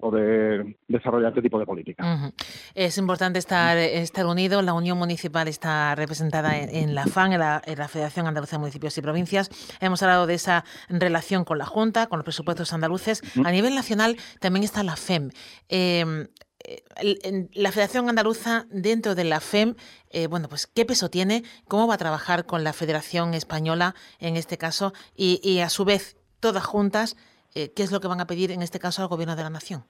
poder 0.00 0.76
desarrollar 0.88 1.30
este 1.30 1.42
tipo 1.42 1.58
de 1.58 1.66
políticas. 1.66 2.32
Es 2.74 2.98
importante 2.98 3.38
estar, 3.38 3.76
estar 3.76 4.26
unido. 4.26 4.62
La 4.62 4.72
Unión 4.72 4.98
Municipal 4.98 5.46
está 5.48 5.94
representada 5.94 6.58
en, 6.58 6.94
la 6.94 7.06
FAN, 7.06 7.32
en 7.32 7.38
la, 7.38 7.88
Federación 7.88 8.26
Andaluza 8.26 8.56
de 8.56 8.60
Municipios 8.60 8.96
y 8.98 9.02
Provincias. 9.02 9.50
Hemos 9.80 10.02
hablado 10.02 10.26
de 10.26 10.34
esa 10.34 10.64
relación 10.88 11.44
con 11.44 11.58
la 11.58 11.66
Junta, 11.66 12.06
con 12.06 12.18
los 12.18 12.24
presupuestos 12.24 12.72
andaluces. 12.72 13.22
A 13.44 13.50
nivel 13.52 13.74
nacional 13.74 14.16
también 14.40 14.64
está 14.64 14.82
la 14.82 14.96
FEM. 14.96 15.30
Em, 15.68 16.28
eh, 16.64 17.48
la 17.52 17.72
Federación 17.72 18.08
Andaluza 18.08 18.66
dentro 18.70 19.14
de 19.14 19.24
la 19.24 19.40
FEM, 19.40 19.76
eh, 20.10 20.26
bueno, 20.26 20.48
pues 20.48 20.66
qué 20.66 20.84
peso 20.84 21.08
tiene, 21.10 21.44
cómo 21.68 21.86
va 21.86 21.94
a 21.94 21.98
trabajar 21.98 22.46
con 22.46 22.64
la 22.64 22.72
Federación 22.72 23.34
Española 23.34 23.94
en 24.18 24.36
este 24.36 24.58
caso 24.58 24.92
y, 25.14 25.40
y 25.42 25.60
a 25.60 25.68
su 25.68 25.84
vez 25.84 26.16
todas 26.40 26.64
juntas 26.64 27.16
eh, 27.54 27.72
¿qué 27.74 27.82
es 27.82 27.92
lo 27.92 28.00
que 28.00 28.08
van 28.08 28.20
a 28.20 28.26
pedir 28.26 28.50
en 28.50 28.62
este 28.62 28.78
caso 28.78 29.02
al 29.02 29.08
Gobierno 29.08 29.36
de 29.36 29.42
la 29.42 29.50
Nación? 29.50 29.82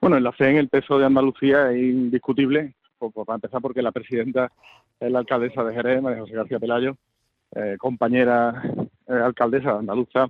Bueno, 0.00 0.16
en 0.16 0.22
la 0.22 0.34
en 0.38 0.56
el 0.56 0.68
peso 0.68 0.98
de 0.98 1.06
Andalucía 1.06 1.72
es 1.72 1.78
indiscutible, 1.78 2.74
para 2.98 3.34
empezar 3.34 3.60
porque 3.60 3.82
la 3.82 3.92
presidenta 3.92 4.52
es 5.00 5.10
la 5.10 5.20
alcaldesa 5.20 5.64
de 5.64 5.74
Jerez, 5.74 6.02
María 6.02 6.20
José 6.20 6.34
García 6.34 6.60
Pelayo, 6.60 6.96
eh, 7.54 7.76
compañera 7.78 8.62
eh, 9.06 9.12
alcaldesa 9.12 9.72
de 9.72 9.78
Andaluza 9.78 10.28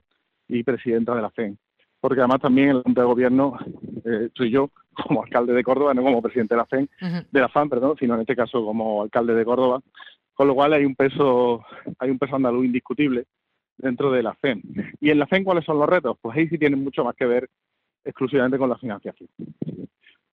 y 0.49 0.62
presidenta 0.62 1.15
de 1.15 1.23
la 1.23 1.31
FEN. 1.31 1.59
Porque 2.00 2.21
además 2.21 2.41
también 2.41 2.71
el 2.71 2.83
Junta 2.83 3.03
de 3.03 3.07
Gobierno, 3.07 3.59
eh, 4.05 4.31
soy 4.35 4.50
yo 4.50 4.71
como 5.07 5.23
alcalde 5.23 5.53
de 5.53 5.65
Córdoba, 5.65 5.93
no 5.93 6.03
como 6.03 6.23
presidente 6.23 6.55
de 6.55 6.59
la 6.59 6.67
FEN, 6.67 6.88
de 7.31 7.41
la 7.41 7.49
FAN, 7.49 7.69
perdón, 7.69 7.97
sino 7.99 8.15
en 8.15 8.21
este 8.21 8.37
caso 8.37 8.65
como 8.65 9.03
alcalde 9.03 9.35
de 9.35 9.45
Córdoba, 9.45 9.81
con 10.35 10.47
lo 10.47 10.55
cual 10.55 10.73
hay 10.73 10.85
un 10.85 10.95
peso, 10.95 11.65
hay 11.99 12.11
un 12.11 12.19
peso 12.19 12.37
andaluz 12.37 12.65
indiscutible 12.65 13.27
dentro 13.79 14.11
de 14.11 14.23
la 14.23 14.35
FEM. 14.35 14.61
¿Y 15.01 15.11
en 15.11 15.19
la 15.19 15.27
FEM 15.27 15.45
cuáles 15.45 15.65
son 15.65 15.79
los 15.79 15.89
retos? 15.89 16.17
Pues 16.21 16.37
ahí 16.37 16.49
sí 16.49 16.59
tienen 16.59 16.83
mucho 16.83 17.05
más 17.05 17.15
que 17.15 17.27
ver 17.27 17.49
exclusivamente 18.05 18.59
con 18.59 18.69
la 18.69 18.77
financiación. 18.77 19.29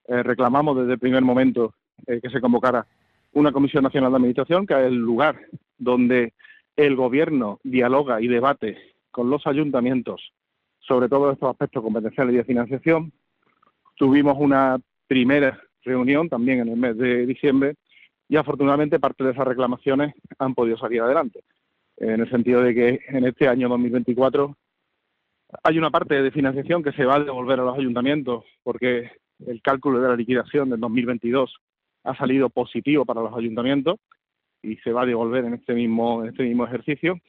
Eh, 0.08 0.24
reclamamos 0.24 0.78
desde 0.78 0.94
el 0.94 1.00
primer 1.00 1.24
momento 1.24 1.74
eh, 2.08 2.20
que 2.22 2.30
se 2.30 2.42
convocara 2.42 2.86
una 3.34 3.52
Comisión 3.52 3.84
Nacional 3.84 4.12
de 4.12 4.18
Administración, 4.18 4.66
que 4.66 4.74
es 4.74 4.88
el 4.88 4.96
lugar 4.96 5.40
donde 5.78 6.34
el 6.76 6.96
Gobierno 6.96 7.60
dialoga 7.64 8.22
y 8.22 8.28
debate 8.28 8.78
con 9.12 9.30
los 9.30 9.46
ayuntamientos 9.48 10.34
sobre 10.80 11.10
todos 11.10 11.34
estos 11.34 11.50
aspectos 11.50 11.82
competenciales 11.84 12.34
y 12.34 12.38
de 12.38 12.44
financiación. 12.44 13.12
Tuvimos 13.96 14.38
una 14.40 14.78
primera 15.08 15.60
reunión 15.84 16.30
también 16.30 16.60
en 16.60 16.70
el 16.70 16.78
mes 16.78 16.98
de 16.98 17.26
diciembre 17.26 17.76
y 18.28 18.38
afortunadamente 18.38 19.00
parte 19.00 19.24
de 19.24 19.32
esas 19.32 19.48
reclamaciones 19.48 20.14
han 20.40 20.54
podido 20.54 20.78
salir 20.78 21.02
adelante 21.02 21.42
en 21.98 22.22
el 22.22 22.30
sentido 22.30 22.62
de 22.62 22.74
que 22.74 23.00
en 23.08 23.26
este 23.26 23.48
año 23.48 23.70
2024 23.70 24.56
hay 25.64 25.78
una 25.78 25.92
parte 25.92 26.22
de 26.22 26.32
financiación 26.32 26.84
que 26.84 26.92
se 26.92 27.06
va 27.06 27.16
a 27.16 27.24
devolver 27.24 27.60
a 27.60 27.64
los 27.64 27.78
ayuntamientos 27.78 28.44
porque 28.64 29.12
el 29.46 29.62
cálculo 29.62 30.00
de 30.00 30.10
la 30.10 30.16
liquidación 30.16 30.70
del 30.70 30.80
2022 30.80 31.54
ha 32.04 32.16
salido 32.16 32.50
positivo 32.50 33.06
para 33.06 33.22
los 33.22 33.36
ayuntamientos 33.36 34.00
y 34.62 34.78
se 34.78 34.92
va 34.92 35.04
a 35.04 35.06
devolver 35.06 35.46
en 35.46 35.54
este 35.56 35.74
mismo, 35.74 36.24
este 36.24 36.44
mismo 36.44 36.66
ejercicio. 36.66 37.20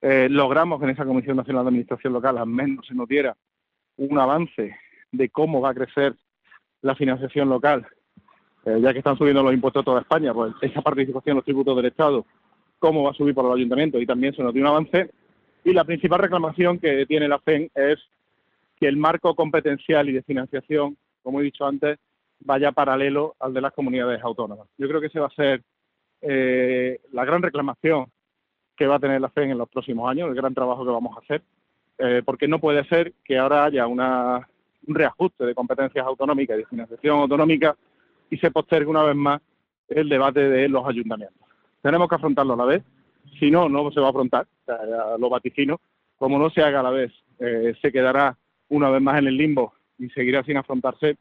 eh, 0.00 0.28
logramos 0.28 0.78
que 0.78 0.86
en 0.86 0.90
esa 0.90 1.04
Comisión 1.04 1.36
Nacional 1.36 1.64
de 1.64 1.68
Administración 1.68 2.12
Local 2.12 2.38
al 2.38 2.46
menos 2.46 2.86
se 2.86 2.94
nos 2.94 3.08
diera 3.08 3.36
un 3.96 4.18
avance 4.18 4.76
de 5.12 5.28
cómo 5.28 5.60
va 5.60 5.70
a 5.70 5.74
crecer 5.74 6.14
la 6.80 6.96
financiación 6.96 7.48
local, 7.48 7.86
eh, 8.64 8.78
ya 8.80 8.92
que 8.92 8.98
están 8.98 9.16
subiendo 9.16 9.42
los 9.42 9.54
impuestos 9.54 9.82
de 9.82 9.84
toda 9.84 10.00
España, 10.00 10.34
pues 10.34 10.54
esa 10.60 10.82
participación 10.82 11.32
en 11.32 11.36
los 11.36 11.44
tributos 11.44 11.76
del 11.76 11.86
Estado, 11.86 12.26
cómo 12.82 13.04
va 13.04 13.12
a 13.12 13.14
subir 13.14 13.32
por 13.32 13.44
los 13.44 13.54
ayuntamientos 13.54 14.02
y 14.02 14.06
también 14.06 14.34
se 14.34 14.42
nos 14.42 14.52
dio 14.52 14.60
un 14.60 14.68
avance. 14.68 15.08
Y 15.64 15.72
la 15.72 15.84
principal 15.84 16.18
reclamación 16.18 16.80
que 16.80 17.06
tiene 17.06 17.28
la 17.28 17.38
FEN 17.38 17.70
es 17.76 18.00
que 18.80 18.88
el 18.88 18.96
marco 18.96 19.36
competencial 19.36 20.08
y 20.08 20.12
de 20.12 20.24
financiación, 20.24 20.96
como 21.22 21.40
he 21.40 21.44
dicho 21.44 21.64
antes, 21.64 22.00
vaya 22.40 22.72
paralelo 22.72 23.36
al 23.38 23.54
de 23.54 23.60
las 23.60 23.72
comunidades 23.72 24.20
autónomas. 24.24 24.66
Yo 24.76 24.88
creo 24.88 25.00
que 25.00 25.06
ese 25.06 25.20
va 25.20 25.28
a 25.28 25.34
ser 25.36 25.62
eh, 26.22 26.98
la 27.12 27.24
gran 27.24 27.40
reclamación 27.40 28.06
que 28.76 28.88
va 28.88 28.96
a 28.96 28.98
tener 28.98 29.20
la 29.20 29.30
FEN 29.30 29.52
en 29.52 29.58
los 29.58 29.68
próximos 29.68 30.10
años, 30.10 30.28
el 30.28 30.34
gran 30.34 30.52
trabajo 30.52 30.84
que 30.84 30.90
vamos 30.90 31.16
a 31.16 31.20
hacer, 31.20 31.42
eh, 31.98 32.22
porque 32.24 32.48
no 32.48 32.58
puede 32.58 32.84
ser 32.88 33.12
que 33.24 33.38
ahora 33.38 33.64
haya 33.64 33.86
un 33.86 34.44
reajuste 34.88 35.46
de 35.46 35.54
competencias 35.54 36.04
autonómicas 36.04 36.56
y 36.56 36.62
de 36.62 36.66
financiación 36.66 37.20
autonómica 37.20 37.76
y 38.28 38.38
se 38.38 38.50
postergue 38.50 38.90
una 38.90 39.04
vez 39.04 39.14
más 39.14 39.40
el 39.88 40.08
debate 40.08 40.40
de 40.40 40.68
los 40.68 40.84
ayuntamientos. 40.84 41.41
Tenemos 41.82 42.08
que 42.08 42.14
afrontarlo 42.14 42.54
a 42.54 42.56
la 42.56 42.64
vez, 42.64 42.82
si 43.38 43.50
no, 43.50 43.68
no 43.68 43.90
se 43.90 44.00
va 44.00 44.06
a 44.06 44.10
afrontar, 44.10 44.46
lo 45.18 45.28
vaticino, 45.28 45.80
como 46.16 46.38
no 46.38 46.50
se 46.50 46.62
haga 46.62 46.80
a 46.80 46.84
la 46.84 46.90
vez, 46.90 47.12
eh, 47.40 47.74
se 47.82 47.90
quedará 47.90 48.36
una 48.68 48.88
vez 48.90 49.02
más 49.02 49.18
en 49.18 49.26
el 49.26 49.36
limbo 49.36 49.74
y 49.98 50.08
seguirá 50.10 50.42
sin 50.44 50.56
afrontarse. 50.56 51.16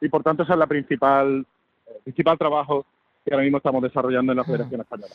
Y 0.00 0.08
por 0.08 0.22
tanto 0.22 0.42
ese 0.42 0.52
es 0.52 0.58
la 0.58 0.66
principal, 0.66 1.46
el 1.86 2.02
principal 2.02 2.36
trabajo 2.36 2.84
que 3.24 3.32
ahora 3.34 3.44
mismo 3.44 3.58
estamos 3.58 3.82
desarrollando 3.82 4.32
en 4.32 4.38
la 4.38 4.44
Federación 4.44 4.80
Española. 4.80 5.14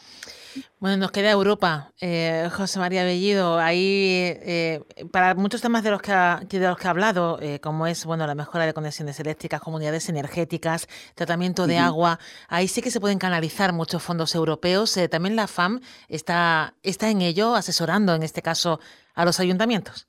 Bueno, 0.80 0.98
nos 0.98 1.12
queda 1.12 1.32
Europa, 1.32 1.92
eh, 2.00 2.48
José 2.52 2.80
María 2.80 3.04
Bellido. 3.04 3.58
Ahí, 3.58 4.22
eh, 4.46 4.82
para 5.12 5.34
muchos 5.36 5.62
temas 5.62 5.84
de 5.84 5.92
los 5.92 6.02
que 6.02 6.12
ha, 6.12 6.40
de 6.48 6.60
los 6.60 6.78
que 6.78 6.88
ha 6.88 6.92
hablado, 6.92 7.40
eh, 7.42 7.60
como 7.60 7.88
es 7.88 8.06
bueno 8.06 8.28
la 8.28 8.36
mejora 8.36 8.66
de 8.66 8.74
conexiones 8.74 9.20
eléctricas, 9.20 9.60
comunidades 9.60 10.08
energéticas, 10.10 10.88
tratamiento 11.16 11.68
de 11.68 11.78
agua, 11.78 12.20
ahí 12.48 12.68
sí 12.68 12.82
que 12.82 12.92
se 12.92 13.00
pueden 13.00 13.20
canalizar 13.20 13.74
muchos 13.74 14.04
fondos 14.04 14.36
europeos. 14.36 14.98
también 15.10 15.36
la 15.36 15.48
FAM 15.48 15.80
está, 16.08 16.74
está 16.84 17.10
en 17.10 17.22
ello, 17.22 17.56
asesorando 17.56 18.14
en 18.14 18.24
este 18.24 18.42
caso 18.42 18.80
a 19.16 19.26
los 19.26 19.40
ayuntamientos. 19.40 20.08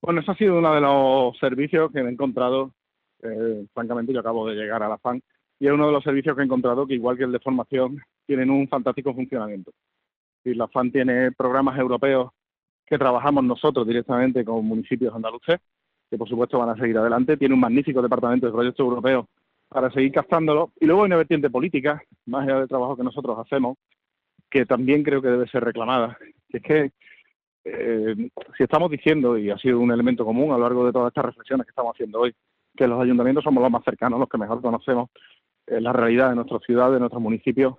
Bueno, 0.00 0.20
eso 0.20 0.32
ha 0.32 0.36
sido 0.36 0.58
uno 0.58 0.74
de 0.74 0.80
los 0.80 1.38
servicios 1.38 1.90
que 1.90 2.00
he 2.00 2.08
encontrado. 2.08 2.72
francamente, 3.74 4.12
yo 4.12 4.20
acabo 4.20 4.46
de 4.46 4.54
llegar 4.54 4.82
a 4.82 4.88
la 4.88 4.98
FAM 4.98 5.20
y 5.60 5.66
es 5.66 5.72
uno 5.72 5.86
de 5.86 5.92
los 5.92 6.04
servicios 6.04 6.36
que 6.36 6.42
he 6.42 6.44
encontrado 6.44 6.86
que, 6.86 6.94
igual 6.94 7.16
que 7.16 7.24
el 7.24 7.32
de 7.32 7.40
formación, 7.40 8.00
tienen 8.26 8.50
un 8.50 8.68
fantástico 8.68 9.12
funcionamiento. 9.12 9.72
Y 10.44 10.54
la 10.54 10.68
FAN 10.68 10.92
tiene 10.92 11.32
programas 11.32 11.78
europeos 11.78 12.30
que 12.86 12.98
trabajamos 12.98 13.44
nosotros 13.44 13.86
directamente 13.86 14.44
con 14.44 14.64
municipios 14.64 15.14
andaluces, 15.14 15.58
que 16.08 16.16
por 16.16 16.28
supuesto 16.28 16.58
van 16.58 16.70
a 16.70 16.76
seguir 16.76 16.96
adelante. 16.96 17.36
Tiene 17.36 17.54
un 17.54 17.60
magnífico 17.60 18.00
departamento 18.00 18.46
de 18.46 18.52
proyectos 18.52 18.84
europeos 18.84 19.26
para 19.68 19.90
seguir 19.90 20.12
captándolo. 20.12 20.72
Y 20.80 20.86
luego 20.86 21.02
hay 21.02 21.06
una 21.08 21.16
vertiente 21.16 21.50
política, 21.50 22.02
más 22.26 22.46
allá 22.46 22.60
del 22.60 22.68
trabajo 22.68 22.96
que 22.96 23.04
nosotros 23.04 23.36
hacemos, 23.38 23.76
que 24.48 24.64
también 24.64 25.02
creo 25.02 25.20
que 25.20 25.28
debe 25.28 25.48
ser 25.48 25.64
reclamada, 25.64 26.16
que 26.48 26.58
es 26.58 26.62
que 26.62 26.92
eh, 27.64 28.30
si 28.56 28.62
estamos 28.62 28.90
diciendo, 28.90 29.36
y 29.36 29.50
ha 29.50 29.58
sido 29.58 29.80
un 29.80 29.90
elemento 29.90 30.24
común 30.24 30.52
a 30.52 30.56
lo 30.56 30.62
largo 30.62 30.86
de 30.86 30.92
todas 30.92 31.08
estas 31.08 31.26
reflexiones 31.26 31.66
que 31.66 31.70
estamos 31.70 31.94
haciendo 31.94 32.20
hoy, 32.20 32.34
que 32.74 32.86
los 32.86 33.02
ayuntamientos 33.02 33.44
somos 33.44 33.62
los 33.62 33.70
más 33.70 33.84
cercanos, 33.84 34.18
los 34.18 34.28
que 34.28 34.38
mejor 34.38 34.62
conocemos 34.62 35.10
la 35.70 35.92
realidad 35.92 36.30
de 36.30 36.36
nuestras 36.36 36.62
ciudades, 36.62 36.94
de 36.94 37.00
nuestros 37.00 37.22
municipios. 37.22 37.74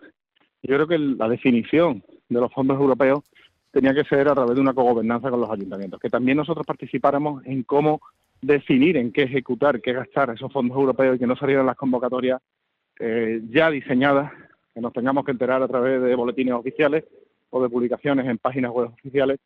Yo 0.61 0.75
creo 0.75 0.87
que 0.87 0.97
la 0.97 1.27
definición 1.27 2.03
de 2.27 2.39
los 2.39 2.51
fondos 2.53 2.79
europeos 2.79 3.23
tenía 3.71 3.93
que 3.93 4.03
ser 4.03 4.27
a 4.27 4.35
través 4.35 4.55
de 4.55 4.61
una 4.61 4.73
cogobernanza 4.73 5.29
con 5.29 5.41
los 5.41 5.49
ayuntamientos, 5.49 5.99
que 5.99 6.09
también 6.09 6.37
nosotros 6.37 6.65
participáramos 6.65 7.45
en 7.45 7.63
cómo 7.63 8.01
definir 8.41 8.97
en 8.97 9.11
qué 9.11 9.23
ejecutar, 9.23 9.81
qué 9.81 9.93
gastar 9.93 10.29
esos 10.31 10.51
fondos 10.51 10.77
europeos 10.77 11.15
y 11.15 11.19
que 11.19 11.27
no 11.27 11.35
salieran 11.35 11.65
las 11.65 11.75
convocatorias 11.75 12.41
eh, 12.99 13.41
ya 13.49 13.69
diseñadas, 13.69 14.31
que 14.73 14.81
nos 14.81 14.93
tengamos 14.93 15.25
que 15.25 15.31
enterar 15.31 15.61
a 15.61 15.67
través 15.67 16.01
de 16.01 16.15
boletines 16.15 16.53
oficiales 16.53 17.05
o 17.49 17.61
de 17.61 17.69
publicaciones 17.69 18.27
en 18.27 18.37
páginas 18.37 18.71
web 18.71 18.89
oficiales 18.93 19.39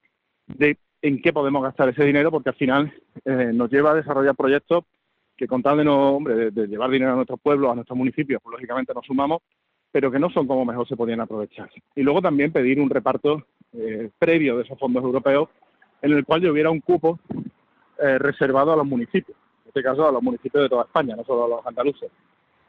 de 0.47 0.77
en 1.01 1.21
qué 1.21 1.33
podemos 1.33 1.61
gastar 1.63 1.89
ese 1.89 2.05
dinero, 2.05 2.31
porque 2.31 2.49
al 2.49 2.55
final 2.55 2.93
eh, 3.25 3.51
nos 3.53 3.69
lleva 3.69 3.91
a 3.91 3.95
desarrollar 3.95 4.35
proyectos 4.35 4.85
que 5.35 5.47
con 5.47 5.63
tal 5.63 5.77
de, 5.77 5.83
no, 5.83 6.17
hombre, 6.17 6.51
de, 6.51 6.67
llevar 6.67 6.89
dinero 6.89 7.13
a 7.13 7.15
nuestros 7.15 7.39
pueblos, 7.39 7.71
a 7.71 7.75
nuestros 7.75 7.97
municipios, 7.97 8.41
pues 8.41 8.53
lógicamente 8.53 8.93
nos 8.93 9.05
sumamos, 9.05 9.41
pero 9.91 10.11
que 10.11 10.19
no 10.19 10.29
son 10.29 10.47
como 10.47 10.65
mejor 10.65 10.87
se 10.87 10.95
podían 10.95 11.21
aprovechar. 11.21 11.69
Y 11.95 12.01
luego 12.01 12.21
también 12.21 12.51
pedir 12.51 12.79
un 12.79 12.89
reparto 12.89 13.45
eh, 13.73 14.09
previo 14.17 14.57
de 14.57 14.63
esos 14.63 14.77
fondos 14.77 15.03
europeos 15.03 15.49
en 16.01 16.11
el 16.11 16.25
cual 16.25 16.45
hubiera 16.49 16.69
un 16.69 16.81
cupo 16.81 17.19
eh, 17.99 18.17
reservado 18.19 18.73
a 18.73 18.75
los 18.75 18.85
municipios, 18.85 19.37
en 19.63 19.69
este 19.69 19.83
caso 19.83 20.07
a 20.07 20.11
los 20.11 20.21
municipios 20.21 20.63
de 20.63 20.69
toda 20.69 20.83
España, 20.83 21.15
no 21.15 21.23
solo 21.23 21.45
a 21.45 21.47
los 21.47 21.65
andaluces. 21.65 22.11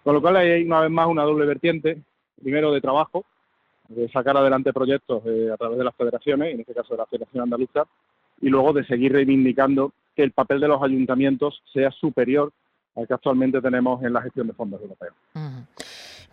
Con 0.02 0.14
lo 0.14 0.20
cual 0.20 0.36
hay 0.36 0.64
una 0.64 0.80
vez 0.80 0.90
más 0.90 1.08
una 1.08 1.24
doble 1.24 1.46
vertiente, 1.46 2.00
primero 2.40 2.72
de 2.72 2.80
trabajo, 2.80 3.24
de 3.88 4.08
sacar 4.10 4.36
adelante 4.36 4.72
proyectos 4.72 5.22
eh, 5.26 5.50
a 5.52 5.56
través 5.56 5.78
de 5.78 5.84
las 5.84 5.94
federaciones, 5.94 6.54
en 6.54 6.60
este 6.60 6.74
caso 6.74 6.94
de 6.94 6.98
la 6.98 7.06
Federación 7.06 7.42
Andaluza, 7.42 7.84
y 8.40 8.48
luego 8.48 8.72
de 8.72 8.84
seguir 8.84 9.12
reivindicando 9.12 9.92
que 10.14 10.22
el 10.22 10.32
papel 10.32 10.60
de 10.60 10.68
los 10.68 10.82
ayuntamientos 10.82 11.62
sea 11.72 11.90
superior 11.90 12.52
al 12.96 13.06
que 13.06 13.14
actualmente 13.14 13.60
tenemos 13.60 14.02
en 14.04 14.12
la 14.12 14.22
gestión 14.22 14.46
de 14.46 14.52
fondos 14.52 14.80
europeos. 14.80 15.14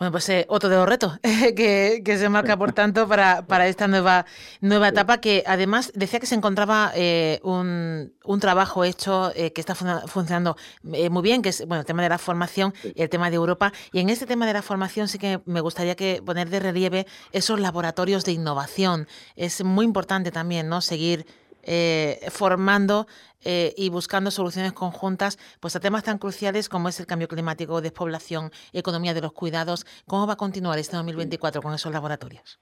Bueno, 0.01 0.13
pues 0.13 0.27
eh, 0.29 0.47
otro 0.49 0.67
de 0.67 0.77
los 0.77 0.89
retos 0.89 1.19
que, 1.55 2.01
se 2.03 2.27
marca, 2.27 2.57
por 2.57 2.73
tanto, 2.73 3.07
para, 3.07 3.45
para 3.45 3.67
esta 3.67 3.87
nueva, 3.87 4.25
nueva 4.59 4.87
etapa, 4.87 5.19
que 5.19 5.43
además 5.45 5.91
decía 5.93 6.19
que 6.19 6.25
se 6.25 6.33
encontraba 6.33 6.91
eh, 6.95 7.39
un, 7.43 8.11
un, 8.25 8.39
trabajo 8.39 8.83
hecho 8.83 9.31
eh, 9.35 9.53
que 9.53 9.61
está 9.61 9.75
funcionando 9.75 10.55
muy 10.81 11.21
bien, 11.21 11.43
que 11.43 11.49
es 11.49 11.67
bueno, 11.67 11.81
el 11.81 11.85
tema 11.85 12.01
de 12.01 12.09
la 12.09 12.17
formación 12.17 12.73
y 12.95 13.03
el 13.03 13.09
tema 13.09 13.29
de 13.29 13.35
Europa. 13.35 13.73
Y 13.93 13.99
en 13.99 14.09
este 14.09 14.25
tema 14.25 14.47
de 14.47 14.53
la 14.53 14.63
formación 14.63 15.07
sí 15.07 15.19
que 15.19 15.39
me 15.45 15.61
gustaría 15.61 15.95
que 15.95 16.23
poner 16.25 16.49
de 16.49 16.59
relieve 16.59 17.05
esos 17.31 17.59
laboratorios 17.59 18.25
de 18.25 18.31
innovación. 18.31 19.07
Es 19.35 19.63
muy 19.63 19.85
importante 19.85 20.31
también, 20.31 20.67
¿no? 20.67 20.81
Seguir 20.81 21.27
eh, 21.63 22.19
formando 22.29 23.07
eh, 23.43 23.73
y 23.75 23.89
buscando 23.89 24.29
soluciones 24.29 24.73
conjuntas 24.73 25.39
pues 25.59 25.75
a 25.75 25.79
temas 25.79 26.03
tan 26.03 26.17
cruciales 26.19 26.69
como 26.69 26.89
es 26.89 26.99
el 26.99 27.07
cambio 27.07 27.27
climático, 27.27 27.81
despoblación, 27.81 28.51
economía 28.71 29.13
de 29.13 29.21
los 29.21 29.33
cuidados. 29.33 29.85
¿Cómo 30.07 30.27
va 30.27 30.33
a 30.33 30.37
continuar 30.37 30.77
este 30.77 30.95
2024 30.97 31.61
con 31.61 31.73
esos 31.73 31.91
laboratorios? 31.91 32.59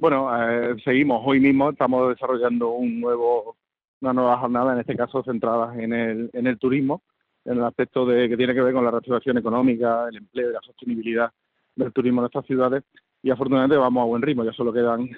Bueno, 0.00 0.30
eh, 0.32 0.76
seguimos. 0.84 1.22
Hoy 1.24 1.40
mismo 1.40 1.70
estamos 1.70 2.08
desarrollando 2.08 2.70
un 2.70 3.00
nuevo, 3.00 3.56
una 4.00 4.12
nueva 4.12 4.38
jornada, 4.38 4.72
en 4.72 4.80
este 4.80 4.96
caso 4.96 5.22
centrada 5.24 5.74
en 5.76 5.92
el, 5.92 6.30
en 6.32 6.46
el 6.46 6.58
turismo, 6.58 7.02
en 7.44 7.58
el 7.58 7.64
aspecto 7.64 8.06
de 8.06 8.28
que 8.28 8.36
tiene 8.36 8.54
que 8.54 8.62
ver 8.62 8.72
con 8.72 8.84
la 8.84 8.90
reactivación 8.90 9.38
económica, 9.38 10.06
el 10.08 10.16
empleo 10.16 10.50
y 10.50 10.52
la 10.52 10.60
sostenibilidad 10.60 11.32
del 11.74 11.92
turismo 11.92 12.20
en 12.20 12.26
estas 12.26 12.46
ciudades. 12.46 12.84
Y 13.22 13.30
afortunadamente 13.30 13.76
vamos 13.76 14.02
a 14.02 14.06
buen 14.06 14.22
ritmo, 14.22 14.44
ya 14.44 14.52
solo 14.52 14.72
quedan 14.72 15.10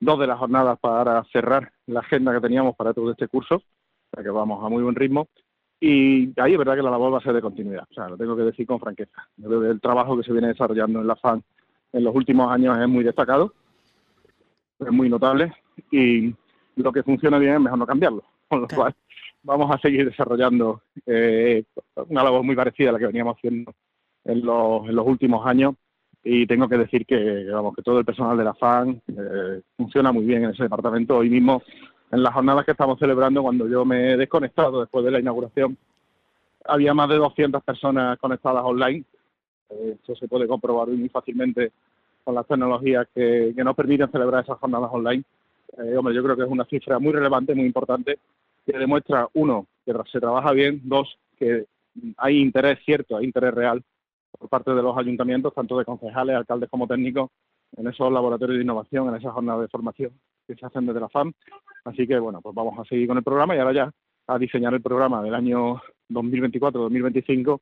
dos 0.00 0.18
de 0.18 0.26
las 0.26 0.38
jornadas 0.38 0.78
para 0.80 1.22
cerrar 1.24 1.70
la 1.86 2.00
agenda 2.00 2.32
que 2.32 2.40
teníamos 2.40 2.74
para 2.74 2.94
todo 2.94 3.10
este 3.10 3.28
curso, 3.28 3.56
o 3.56 4.10
sea 4.14 4.24
que 4.24 4.30
vamos 4.30 4.64
a 4.64 4.68
muy 4.68 4.82
buen 4.82 4.94
ritmo. 4.94 5.28
Y 5.78 6.38
ahí 6.40 6.52
es 6.52 6.58
verdad 6.58 6.76
que 6.76 6.82
la 6.82 6.90
labor 6.90 7.14
va 7.14 7.18
a 7.18 7.22
ser 7.22 7.32
de 7.32 7.40
continuidad, 7.40 7.86
o 7.90 7.94
sea, 7.94 8.08
lo 8.08 8.16
tengo 8.16 8.36
que 8.36 8.42
decir 8.42 8.66
con 8.66 8.80
franqueza. 8.80 9.28
el 9.38 9.80
trabajo 9.80 10.16
que 10.16 10.24
se 10.24 10.32
viene 10.32 10.48
desarrollando 10.48 11.00
en 11.00 11.06
la 11.06 11.16
FAN 11.16 11.42
en 11.92 12.04
los 12.04 12.14
últimos 12.14 12.50
años 12.50 12.78
es 12.78 12.88
muy 12.88 13.04
destacado, 13.04 13.54
es 14.78 14.90
muy 14.90 15.08
notable 15.08 15.52
y 15.90 16.34
lo 16.76 16.92
que 16.92 17.02
funciona 17.02 17.38
bien 17.38 17.54
es 17.54 17.60
mejor 17.60 17.78
no 17.78 17.86
cambiarlo. 17.86 18.24
Con 18.48 18.62
lo 18.62 18.68
cual 18.68 18.94
vamos 19.42 19.70
a 19.70 19.78
seguir 19.78 20.04
desarrollando 20.04 20.82
eh, 21.06 21.64
una 22.08 22.24
labor 22.24 22.42
muy 22.42 22.56
parecida 22.56 22.90
a 22.90 22.92
la 22.92 22.98
que 22.98 23.06
veníamos 23.06 23.36
haciendo 23.36 23.72
en 24.24 24.44
los, 24.44 24.88
en 24.88 24.96
los 24.96 25.06
últimos 25.06 25.46
años 25.46 25.74
y 26.22 26.46
tengo 26.46 26.68
que 26.68 26.76
decir 26.76 27.06
que, 27.06 27.46
vamos, 27.50 27.74
que 27.74 27.82
todo 27.82 27.98
el 27.98 28.04
personal 28.04 28.36
de 28.36 28.44
la 28.44 28.54
FAN 28.54 29.00
eh, 29.08 29.62
funciona 29.76 30.12
muy 30.12 30.24
bien 30.24 30.44
en 30.44 30.50
ese 30.50 30.64
departamento. 30.64 31.16
Hoy 31.16 31.30
mismo, 31.30 31.62
en 32.10 32.22
las 32.22 32.34
jornadas 32.34 32.64
que 32.64 32.72
estamos 32.72 32.98
celebrando, 32.98 33.42
cuando 33.42 33.66
yo 33.66 33.84
me 33.84 34.12
he 34.12 34.16
desconectado 34.16 34.80
después 34.80 35.04
de 35.04 35.10
la 35.10 35.20
inauguración, 35.20 35.76
había 36.66 36.92
más 36.92 37.08
de 37.08 37.16
200 37.16 37.62
personas 37.62 38.18
conectadas 38.18 38.62
online. 38.64 39.04
Eh, 39.70 39.96
eso 40.02 40.14
se 40.14 40.28
puede 40.28 40.46
comprobar 40.46 40.88
muy 40.88 41.08
fácilmente 41.08 41.72
con 42.22 42.34
las 42.34 42.46
tecnologías 42.46 43.06
que, 43.14 43.54
nos 43.56 43.74
permiten 43.74 44.10
celebrar 44.10 44.44
esas 44.44 44.58
jornadas 44.58 44.90
online. 44.92 45.24
Eh, 45.78 45.96
hombre, 45.96 46.14
yo 46.14 46.22
creo 46.22 46.36
que 46.36 46.42
es 46.42 46.50
una 46.50 46.66
cifra 46.66 46.98
muy 46.98 47.12
relevante, 47.12 47.54
muy 47.54 47.64
importante, 47.64 48.18
que 48.66 48.76
demuestra, 48.76 49.26
uno, 49.34 49.66
que 49.86 49.94
se 50.12 50.20
trabaja 50.20 50.52
bien, 50.52 50.82
dos, 50.84 51.16
que 51.38 51.64
hay 52.18 52.38
interés 52.38 52.78
cierto, 52.84 53.16
hay 53.16 53.24
interés 53.24 53.54
real 53.54 53.82
por 54.40 54.48
parte 54.48 54.70
de 54.72 54.82
los 54.82 54.96
ayuntamientos, 54.96 55.52
tanto 55.54 55.78
de 55.78 55.84
concejales, 55.84 56.34
alcaldes 56.34 56.70
como 56.70 56.86
técnicos, 56.86 57.30
en 57.76 57.86
esos 57.86 58.10
laboratorios 58.10 58.56
de 58.56 58.64
innovación, 58.64 59.08
en 59.08 59.16
esas 59.16 59.34
jornadas 59.34 59.60
de 59.60 59.68
formación 59.68 60.12
que 60.46 60.54
se 60.54 60.64
hacen 60.64 60.86
desde 60.86 61.00
la 61.00 61.10
FAM. 61.10 61.32
Así 61.84 62.06
que, 62.06 62.18
bueno, 62.18 62.40
pues 62.40 62.54
vamos 62.54 62.78
a 62.78 62.84
seguir 62.84 63.06
con 63.06 63.18
el 63.18 63.22
programa 63.22 63.54
y 63.54 63.58
ahora 63.58 63.74
ya 63.74 63.90
a 64.26 64.38
diseñar 64.38 64.72
el 64.72 64.80
programa 64.80 65.22
del 65.22 65.34
año 65.34 65.82
2024-2025 66.08 67.60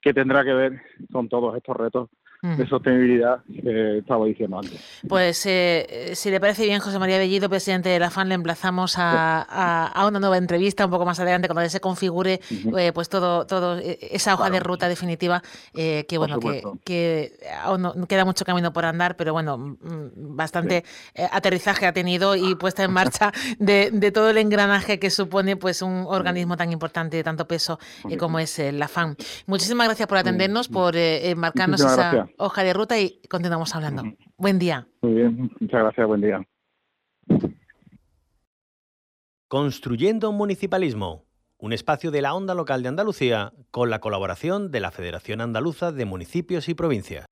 que 0.00 0.14
tendrá 0.14 0.44
que 0.44 0.54
ver 0.54 0.82
con 1.12 1.28
todos 1.28 1.54
estos 1.56 1.76
retos 1.76 2.08
de 2.44 2.66
sostenibilidad 2.66 3.38
que 3.46 3.98
estaba 3.98 4.26
diciendo 4.26 4.58
antes. 4.58 4.78
Pues 5.08 5.46
eh, 5.46 6.10
si 6.14 6.30
le 6.30 6.40
parece 6.40 6.64
bien, 6.64 6.78
José 6.78 6.98
María 6.98 7.16
Bellido, 7.16 7.48
presidente 7.48 7.88
de 7.88 7.98
la 7.98 8.10
FAN, 8.10 8.28
le 8.28 8.34
emplazamos 8.34 8.96
a, 8.98 10.04
una 10.06 10.20
nueva 10.20 10.36
entrevista 10.36 10.84
un 10.84 10.90
poco 10.90 11.06
más 11.06 11.18
adelante 11.18 11.48
cuando 11.48 11.68
se 11.70 11.80
configure 11.80 12.40
eh, 12.76 12.92
pues 12.92 13.08
todo, 13.08 13.46
todo 13.46 13.78
eh, 13.78 13.98
esa 14.12 14.34
hoja 14.34 14.50
de 14.50 14.60
ruta 14.60 14.88
definitiva 14.88 15.42
que 15.72 16.18
bueno 16.18 16.38
que, 16.84 17.32
aún 17.62 17.82
no, 17.82 18.06
queda 18.06 18.26
mucho 18.26 18.44
camino 18.44 18.72
por 18.72 18.84
andar, 18.84 19.16
pero 19.16 19.32
bueno 19.32 19.56
mm, 19.56 20.36
bastante 20.36 20.84
aterrizaje 21.32 21.86
ha 21.86 21.92
tenido 21.92 22.36
y 22.36 22.54
puesta 22.56 22.84
en 22.84 22.92
marcha 22.92 23.32
de, 23.58 24.10
todo 24.12 24.28
el 24.28 24.38
engranaje 24.38 24.98
que 24.98 25.08
supone 25.08 25.56
pues 25.56 25.80
un 25.80 26.04
organismo 26.06 26.56
tan 26.58 26.70
importante 26.72 27.16
de 27.16 27.24
tanto 27.24 27.46
peso 27.46 27.78
como 28.18 28.38
es 28.38 28.60
la 28.72 28.88
FAN. 28.88 29.16
Muchísimas 29.46 29.86
gracias 29.86 30.06
por 30.06 30.18
atendernos, 30.18 30.68
por 30.68 30.94
marcarnos 31.36 31.80
esa 31.80 32.26
hoja 32.38 32.62
de 32.62 32.72
ruta 32.72 32.98
y 32.98 33.20
continuamos 33.28 33.74
hablando. 33.74 34.02
Buen 34.36 34.58
día. 34.58 34.86
Muy 35.02 35.14
bien, 35.14 35.50
muchas 35.60 35.80
gracias, 35.80 36.06
buen 36.06 36.20
día. 36.20 36.46
Construyendo 39.48 40.30
un 40.30 40.36
municipalismo, 40.36 41.26
un 41.58 41.72
espacio 41.72 42.10
de 42.10 42.22
la 42.22 42.34
onda 42.34 42.54
local 42.54 42.82
de 42.82 42.88
Andalucía 42.88 43.52
con 43.70 43.90
la 43.90 44.00
colaboración 44.00 44.70
de 44.70 44.80
la 44.80 44.90
Federación 44.90 45.40
Andaluza 45.40 45.92
de 45.92 46.04
Municipios 46.04 46.68
y 46.68 46.74
Provincias. 46.74 47.26